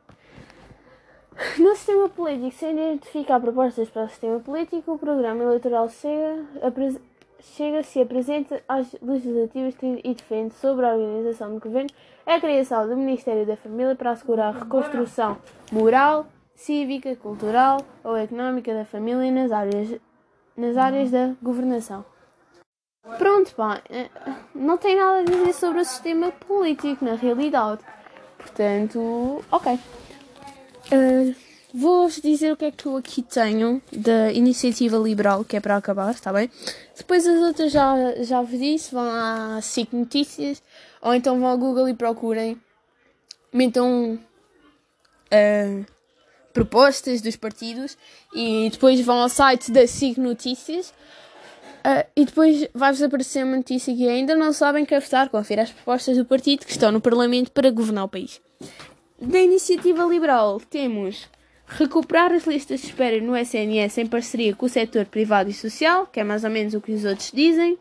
No 1.59 1.74
sistema 1.76 2.09
político, 2.09 2.51
sem 2.51 2.72
identificar 2.72 3.38
propostas 3.38 3.88
para 3.88 4.07
o 4.07 4.09
sistema 4.09 4.40
político, 4.40 4.94
o 4.94 4.99
programa 4.99 5.44
eleitoral 5.44 5.88
chega, 5.88 6.44
apres- 7.39 7.57
chega 7.57 7.82
se 7.82 8.01
apresenta 8.01 8.62
às 8.68 8.95
legislativas 9.01 9.74
e 9.82 10.14
defende 10.14 10.55
sobre 10.55 10.86
a 10.86 10.95
organização 10.95 11.55
do 11.55 11.61
governo 11.61 11.91
a 12.26 12.39
criação 12.41 12.86
do 12.86 12.97
Ministério 12.97 13.47
da 13.47 13.57
Família 13.57 13.95
para 13.95 14.11
assegurar 14.11 14.55
a 14.55 14.59
reconstrução 14.59 15.39
moral, 15.72 16.26
cívica, 16.55 17.14
cultural 17.16 17.80
ou 18.05 18.16
económica 18.16 18.74
da 18.74 18.84
família 18.84 19.30
nas 19.32 19.51
áreas, 19.51 19.99
nas 20.57 20.76
áreas 20.76 21.11
da 21.11 21.34
governação. 21.43 22.05
Pronto, 23.16 23.55
pá, 23.55 23.80
eh, 23.89 24.11
não 24.55 24.76
tem 24.76 24.97
nada 24.97 25.20
a 25.20 25.24
dizer 25.24 25.55
sobre 25.55 25.80
o 25.80 25.84
sistema 25.84 26.30
político, 26.30 27.05
na 27.05 27.14
realidade. 27.14 27.80
Portanto, 28.36 29.43
ok. 29.51 29.78
Uh, 30.93 31.34
Vou-vos 31.73 32.21
dizer 32.23 32.51
o 32.53 32.57
que 32.57 32.64
é 32.64 32.71
que 32.71 32.87
eu 32.87 32.97
aqui 32.97 33.21
tenho 33.21 33.83
da 33.93 34.33
Iniciativa 34.33 34.97
Liberal, 34.97 35.45
que 35.45 35.55
é 35.55 35.61
para 35.61 35.77
acabar, 35.77 36.12
está 36.12 36.33
bem? 36.33 36.51
Depois 36.97 37.27
as 37.27 37.39
outras 37.41 37.71
já, 37.71 37.95
já 38.23 38.41
vos 38.41 38.59
disse, 38.59 38.95
vão 38.95 39.05
à 39.05 39.61
SIC 39.61 39.93
Notícias, 39.93 40.62
ou 41.03 41.12
então 41.14 41.39
vão 41.39 41.47
ao 41.47 41.59
Google 41.59 41.87
e 41.91 41.95
procurem, 41.95 42.59
metam 43.53 44.14
uh, 44.14 45.87
propostas 46.55 47.21
dos 47.21 47.37
partidos 47.37 47.99
e 48.35 48.71
depois 48.71 48.99
vão 49.03 49.21
ao 49.21 49.29
site 49.29 49.71
da 49.71 49.87
SIC 49.87 50.16
Notícias 50.16 50.89
uh, 50.89 52.09
e 52.16 52.25
depois 52.25 52.66
vai-vos 52.75 53.03
aparecer 53.03 53.45
uma 53.45 53.59
notícia 53.59 53.95
que 53.95 54.09
ainda 54.09 54.35
não 54.35 54.55
sabem 54.55 54.87
quem 54.87 54.99
votar, 54.99 55.29
confira 55.29 55.64
as 55.64 55.71
propostas 55.71 56.16
do 56.16 56.25
partido 56.25 56.64
que 56.64 56.73
estão 56.73 56.91
no 56.91 57.01
Parlamento 57.01 57.51
para 57.51 57.71
governar 57.71 58.05
o 58.05 58.09
país. 58.09 58.41
Da 59.21 59.39
Iniciativa 59.39 60.05
Liberal 60.05 60.61
temos 60.71 61.29
recuperar 61.69 62.33
as 62.33 62.47
listas 62.47 62.81
de 62.81 62.87
espera 62.87 63.21
no 63.21 63.37
SNS 63.37 63.99
em 63.99 64.07
parceria 64.07 64.57
com 64.57 64.66
o 64.66 64.69
setor 64.69 65.05
privado 65.05 65.51
e 65.51 65.53
social, 65.53 66.07
que 66.07 66.19
é 66.19 66.25
mais 66.25 66.43
ou 66.43 66.51
menos 66.51 66.75
o 66.75 66.81
que 66.81 66.93
os 66.93 67.05
outros 67.05 67.31
dizem, 67.33 67.79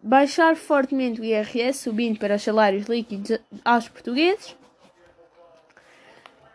baixar 0.00 0.56
fortemente 0.56 1.20
o 1.20 1.24
IRS, 1.24 1.78
subindo 1.78 2.18
para 2.18 2.36
os 2.36 2.42
salários 2.42 2.86
líquidos 2.86 3.38
aos 3.64 3.88
portugueses, 3.88 4.56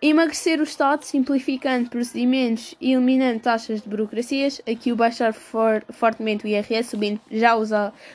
emagrecer 0.02 0.60
o 0.60 0.64
Estado, 0.64 1.04
simplificando 1.04 1.90
procedimentos 1.90 2.76
e 2.80 2.94
eliminando 2.94 3.40
taxas 3.40 3.82
de 3.82 3.90
burocracias, 3.90 4.62
aqui 4.70 4.92
o 4.92 4.96
baixar 4.96 5.34
for, 5.34 5.84
fortemente 5.90 6.46
o 6.46 6.48
IRS, 6.48 6.90
subindo 6.90 7.20
já 7.32 7.56
os, 7.56 7.72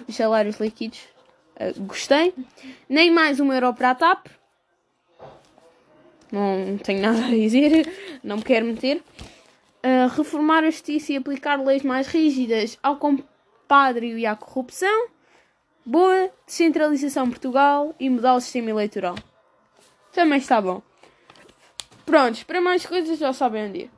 os 0.07 0.15
salários 0.15 0.61
líquidos, 0.61 1.01
uh, 1.57 1.83
gostei, 1.83 2.33
nem 2.89 3.11
mais 3.11 3.41
um 3.41 3.53
euro 3.53 3.75
para 3.75 3.91
a 3.91 3.95
TAP, 3.97 4.29
não 6.33 6.79
tenho 6.79 7.03
nada 7.03 7.27
a 7.27 7.29
dizer, 7.29 8.19
não 8.25 8.39
me 8.39 8.43
quero 8.43 8.67
meter. 8.67 9.03
Uh, 9.85 10.09
reformar 10.17 10.65
a 10.65 10.71
justiça 10.71 11.13
e 11.13 11.17
aplicar 11.17 11.63
leis 11.63 11.83
mais 11.83 12.07
rígidas 12.07 12.79
ao 12.83 12.97
compadre 12.97 14.19
e 14.19 14.25
à 14.25 14.35
corrupção. 14.35 15.09
Boa 15.85 16.31
descentralização 16.47 17.29
Portugal 17.29 17.95
e 18.01 18.09
mudar 18.09 18.35
o 18.35 18.41
sistema 18.41 18.71
eleitoral. 18.71 19.17
Também 20.13 20.39
está 20.39 20.61
bom. 20.61 20.81
Prontos, 22.07 22.43
para 22.45 22.61
mais 22.61 22.87
coisas 22.87 23.19
já 23.19 23.33
sabem 23.33 23.69
onde 23.69 23.79
ir. 23.81 23.91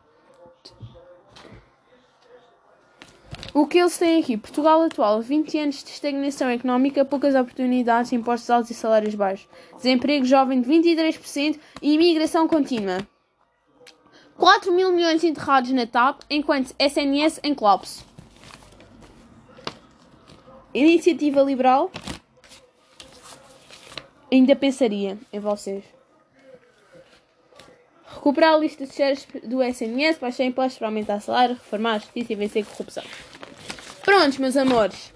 O 3.55 3.69
que 3.69 3.79
eles 3.79 3.97
têm 3.97 4.21
aqui? 4.21 4.37
Portugal 4.37 4.83
atual, 4.83 5.23
20 5.23 5.59
anos 5.61 5.85
de 5.85 5.91
estagnação 5.91 6.51
económica, 6.51 7.05
poucas 7.05 7.37
oportunidades, 7.37 8.13
impostos 8.13 8.51
altos 8.51 8.73
e 8.73 8.75
salários 8.75 9.15
baixos. 9.15 9.49
Desemprego 9.77 10.25
jovem 10.25 10.61
de 10.61 10.69
23% 10.69 11.61
e 11.81 11.95
imigração 11.95 12.49
contínua. 12.49 12.99
4 14.37 14.73
mil 14.73 14.91
milhões 14.91 15.23
enterrados 15.23 15.71
na 15.71 15.87
TAP, 15.87 16.23
enquanto 16.29 16.75
SNS 16.81 17.39
em 17.45 17.55
colapso. 17.55 18.05
Iniciativa 20.75 21.41
Liberal. 21.41 21.93
Ainda 24.33 24.57
pensaria 24.57 25.17
em 25.33 25.39
vocês. 25.39 25.85
Recuperar 28.09 28.55
a 28.55 28.57
lista 28.57 28.85
de 28.85 28.93
shares 28.93 29.29
do 29.45 29.63
SNS, 29.63 30.19
baixar 30.19 30.43
impostos 30.43 30.79
para 30.79 30.89
aumentar 30.89 31.21
salário, 31.21 31.55
reformar 31.55 31.93
a 31.93 31.99
justiça 31.99 32.33
e 32.33 32.37
vencer 32.37 32.65
a 32.65 32.67
corrupção. 32.67 33.05
Prontos, 34.17 34.39
meus 34.39 34.57
amores. 34.57 35.13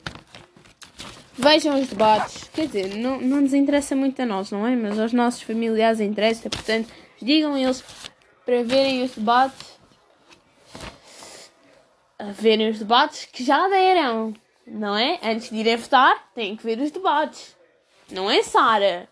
Vejam 1.35 1.81
os 1.81 1.87
debates. 1.87 2.51
Quer 2.53 2.67
dizer, 2.67 2.97
não, 2.97 3.21
não 3.21 3.41
nos 3.43 3.55
interessa 3.55 3.95
muito 3.95 4.21
a 4.21 4.27
nós, 4.27 4.51
não 4.51 4.67
é? 4.67 4.75
Mas 4.75 4.99
aos 4.99 5.13
nossos 5.13 5.41
familiares 5.41 6.01
interessa. 6.01 6.51
Portanto, 6.51 6.93
digam 7.23 7.57
eles 7.57 7.81
para 8.45 8.65
verem 8.65 9.05
os 9.05 9.13
debates. 9.13 9.79
A 12.19 12.33
verem 12.33 12.71
os 12.71 12.81
debates 12.81 13.27
que 13.27 13.45
já 13.45 13.69
deram. 13.69 14.35
Não 14.67 14.97
é? 14.97 15.21
Antes 15.23 15.49
de 15.49 15.57
irem 15.57 15.77
votar, 15.77 16.33
têm 16.35 16.57
que 16.57 16.65
ver 16.65 16.81
os 16.81 16.91
debates. 16.91 17.57
Não 18.11 18.29
é, 18.29 18.43
Sara? 18.43 19.09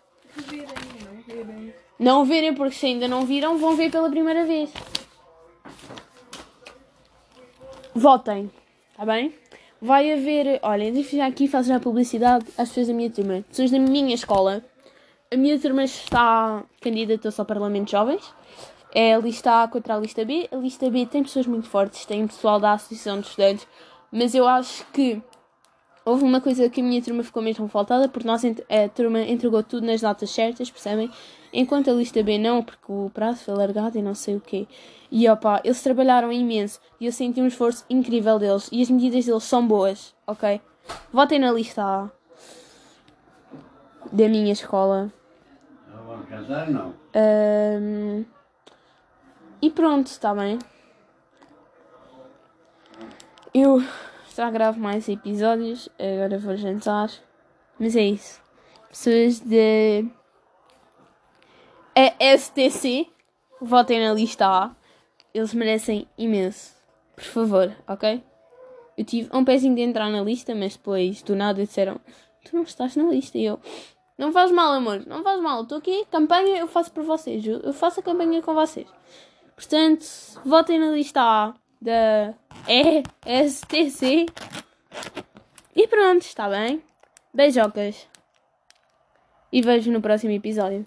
Não. 1.28 1.72
Não 1.96 2.24
verem, 2.24 2.52
porque 2.52 2.74
se 2.74 2.86
ainda 2.86 3.06
não 3.06 3.24
viram, 3.24 3.56
vão 3.56 3.76
ver 3.76 3.92
pela 3.92 4.10
primeira 4.10 4.44
vez. 4.44 4.68
Votem. 7.94 8.50
Está 8.90 9.06
bem? 9.06 9.32
Vai 9.86 10.12
haver. 10.12 10.58
Olha, 10.64 10.90
deixa 10.90 11.24
aqui 11.24 11.46
faço 11.46 11.68
já 11.68 11.78
publicidade 11.78 12.44
às 12.58 12.70
pessoas 12.70 12.88
da 12.88 12.92
minha 12.92 13.08
turma. 13.08 13.44
Pessoas 13.48 13.70
da 13.70 13.78
minha 13.78 14.16
escola. 14.16 14.60
A 15.32 15.36
minha 15.36 15.56
turma 15.60 15.84
está 15.84 16.64
candidata-se 16.80 17.40
ao 17.40 17.46
Parlamento 17.46 17.84
de 17.84 17.92
Jovens. 17.92 18.34
É 18.92 19.14
a 19.14 19.18
lista 19.18 19.62
A 19.62 19.68
contra 19.68 19.94
a 19.94 20.00
lista 20.00 20.24
B. 20.24 20.48
A 20.50 20.56
lista 20.56 20.90
B 20.90 21.06
tem 21.06 21.22
pessoas 21.22 21.46
muito 21.46 21.68
fortes, 21.68 22.04
tem 22.04 22.26
pessoal 22.26 22.58
da 22.58 22.72
Associação 22.72 23.20
de 23.20 23.28
Estudantes, 23.28 23.64
mas 24.10 24.34
eu 24.34 24.48
acho 24.48 24.84
que 24.92 25.22
houve 26.04 26.24
uma 26.24 26.40
coisa 26.40 26.68
que 26.68 26.80
a 26.80 26.84
minha 26.84 27.00
turma 27.00 27.22
ficou 27.22 27.40
mesmo 27.40 27.68
faltada, 27.68 28.08
porque 28.08 28.26
nós, 28.26 28.42
a 28.44 28.88
turma 28.92 29.20
entregou 29.20 29.62
tudo 29.62 29.86
nas 29.86 30.00
datas 30.00 30.30
certas, 30.30 30.68
percebem? 30.68 31.08
Enquanto 31.52 31.90
a 31.90 31.94
lista 31.94 32.22
B 32.22 32.38
não, 32.38 32.62
porque 32.62 32.90
o 32.90 33.10
prazo 33.12 33.44
foi 33.44 33.54
largado 33.54 33.98
e 33.98 34.02
não 34.02 34.14
sei 34.14 34.36
o 34.36 34.40
quê. 34.40 34.66
E 35.10 35.28
opa, 35.28 35.60
eles 35.64 35.82
trabalharam 35.82 36.32
imenso 36.32 36.80
e 37.00 37.06
eu 37.06 37.12
senti 37.12 37.40
um 37.40 37.46
esforço 37.46 37.84
incrível 37.88 38.38
deles 38.38 38.68
e 38.72 38.82
as 38.82 38.90
medidas 38.90 39.24
deles 39.24 39.44
são 39.44 39.66
boas, 39.66 40.14
ok? 40.26 40.60
Votem 41.12 41.38
na 41.38 41.52
lista 41.52 41.82
A 41.82 42.10
da 44.12 44.28
minha 44.28 44.52
escola. 44.52 45.12
Casar, 46.28 46.70
não. 46.70 46.94
Ahm, 47.14 48.24
e 49.60 49.70
pronto, 49.70 50.06
está 50.08 50.34
bem. 50.34 50.58
Eu 53.54 53.82
já 54.34 54.50
gravo 54.50 54.78
mais 54.78 55.08
episódios, 55.08 55.88
agora 55.98 56.38
vou 56.38 56.56
jantar. 56.56 57.10
Mas 57.78 57.96
é 57.96 58.02
isso. 58.02 58.40
Pessoas 58.88 59.40
de 59.40 60.06
STC, 61.96 63.06
votem 63.60 64.00
na 64.00 64.12
lista 64.12 64.46
A. 64.46 64.76
Eles 65.32 65.54
merecem 65.54 66.06
imenso. 66.18 66.74
Por 67.14 67.24
favor, 67.24 67.76
ok? 67.88 68.22
Eu 68.96 69.04
tive 69.04 69.30
um 69.32 69.44
pezinho 69.44 69.74
de 69.74 69.82
entrar 69.82 70.10
na 70.10 70.20
lista, 70.20 70.54
mas 70.54 70.76
depois 70.76 71.22
do 71.22 71.34
nada 71.34 71.64
disseram: 71.64 71.98
Tu 72.44 72.54
não 72.54 72.62
estás 72.62 72.96
na 72.96 73.04
lista. 73.04 73.38
E 73.38 73.44
eu: 73.44 73.58
Não 74.18 74.32
faz 74.32 74.50
mal, 74.50 74.72
amor, 74.72 75.04
não 75.06 75.22
faz 75.22 75.40
mal. 75.40 75.62
Estou 75.62 75.78
aqui, 75.78 76.04
campanha 76.10 76.58
eu 76.58 76.68
faço 76.68 76.92
por 76.92 77.02
vocês. 77.04 77.46
Eu 77.46 77.72
faço 77.72 78.00
a 78.00 78.02
campanha 78.02 78.42
com 78.42 78.54
vocês. 78.54 78.86
Portanto, 79.54 80.04
votem 80.44 80.78
na 80.78 80.90
lista 80.90 81.20
A 81.22 81.54
da 81.80 82.34
ESTC. 82.68 84.26
E 85.74 85.88
pronto, 85.88 86.22
está 86.22 86.48
bem? 86.48 86.82
Beijocas. 87.32 88.06
E 89.52 89.62
vejo 89.62 89.90
no 89.90 90.00
próximo 90.00 90.32
episódio. 90.32 90.86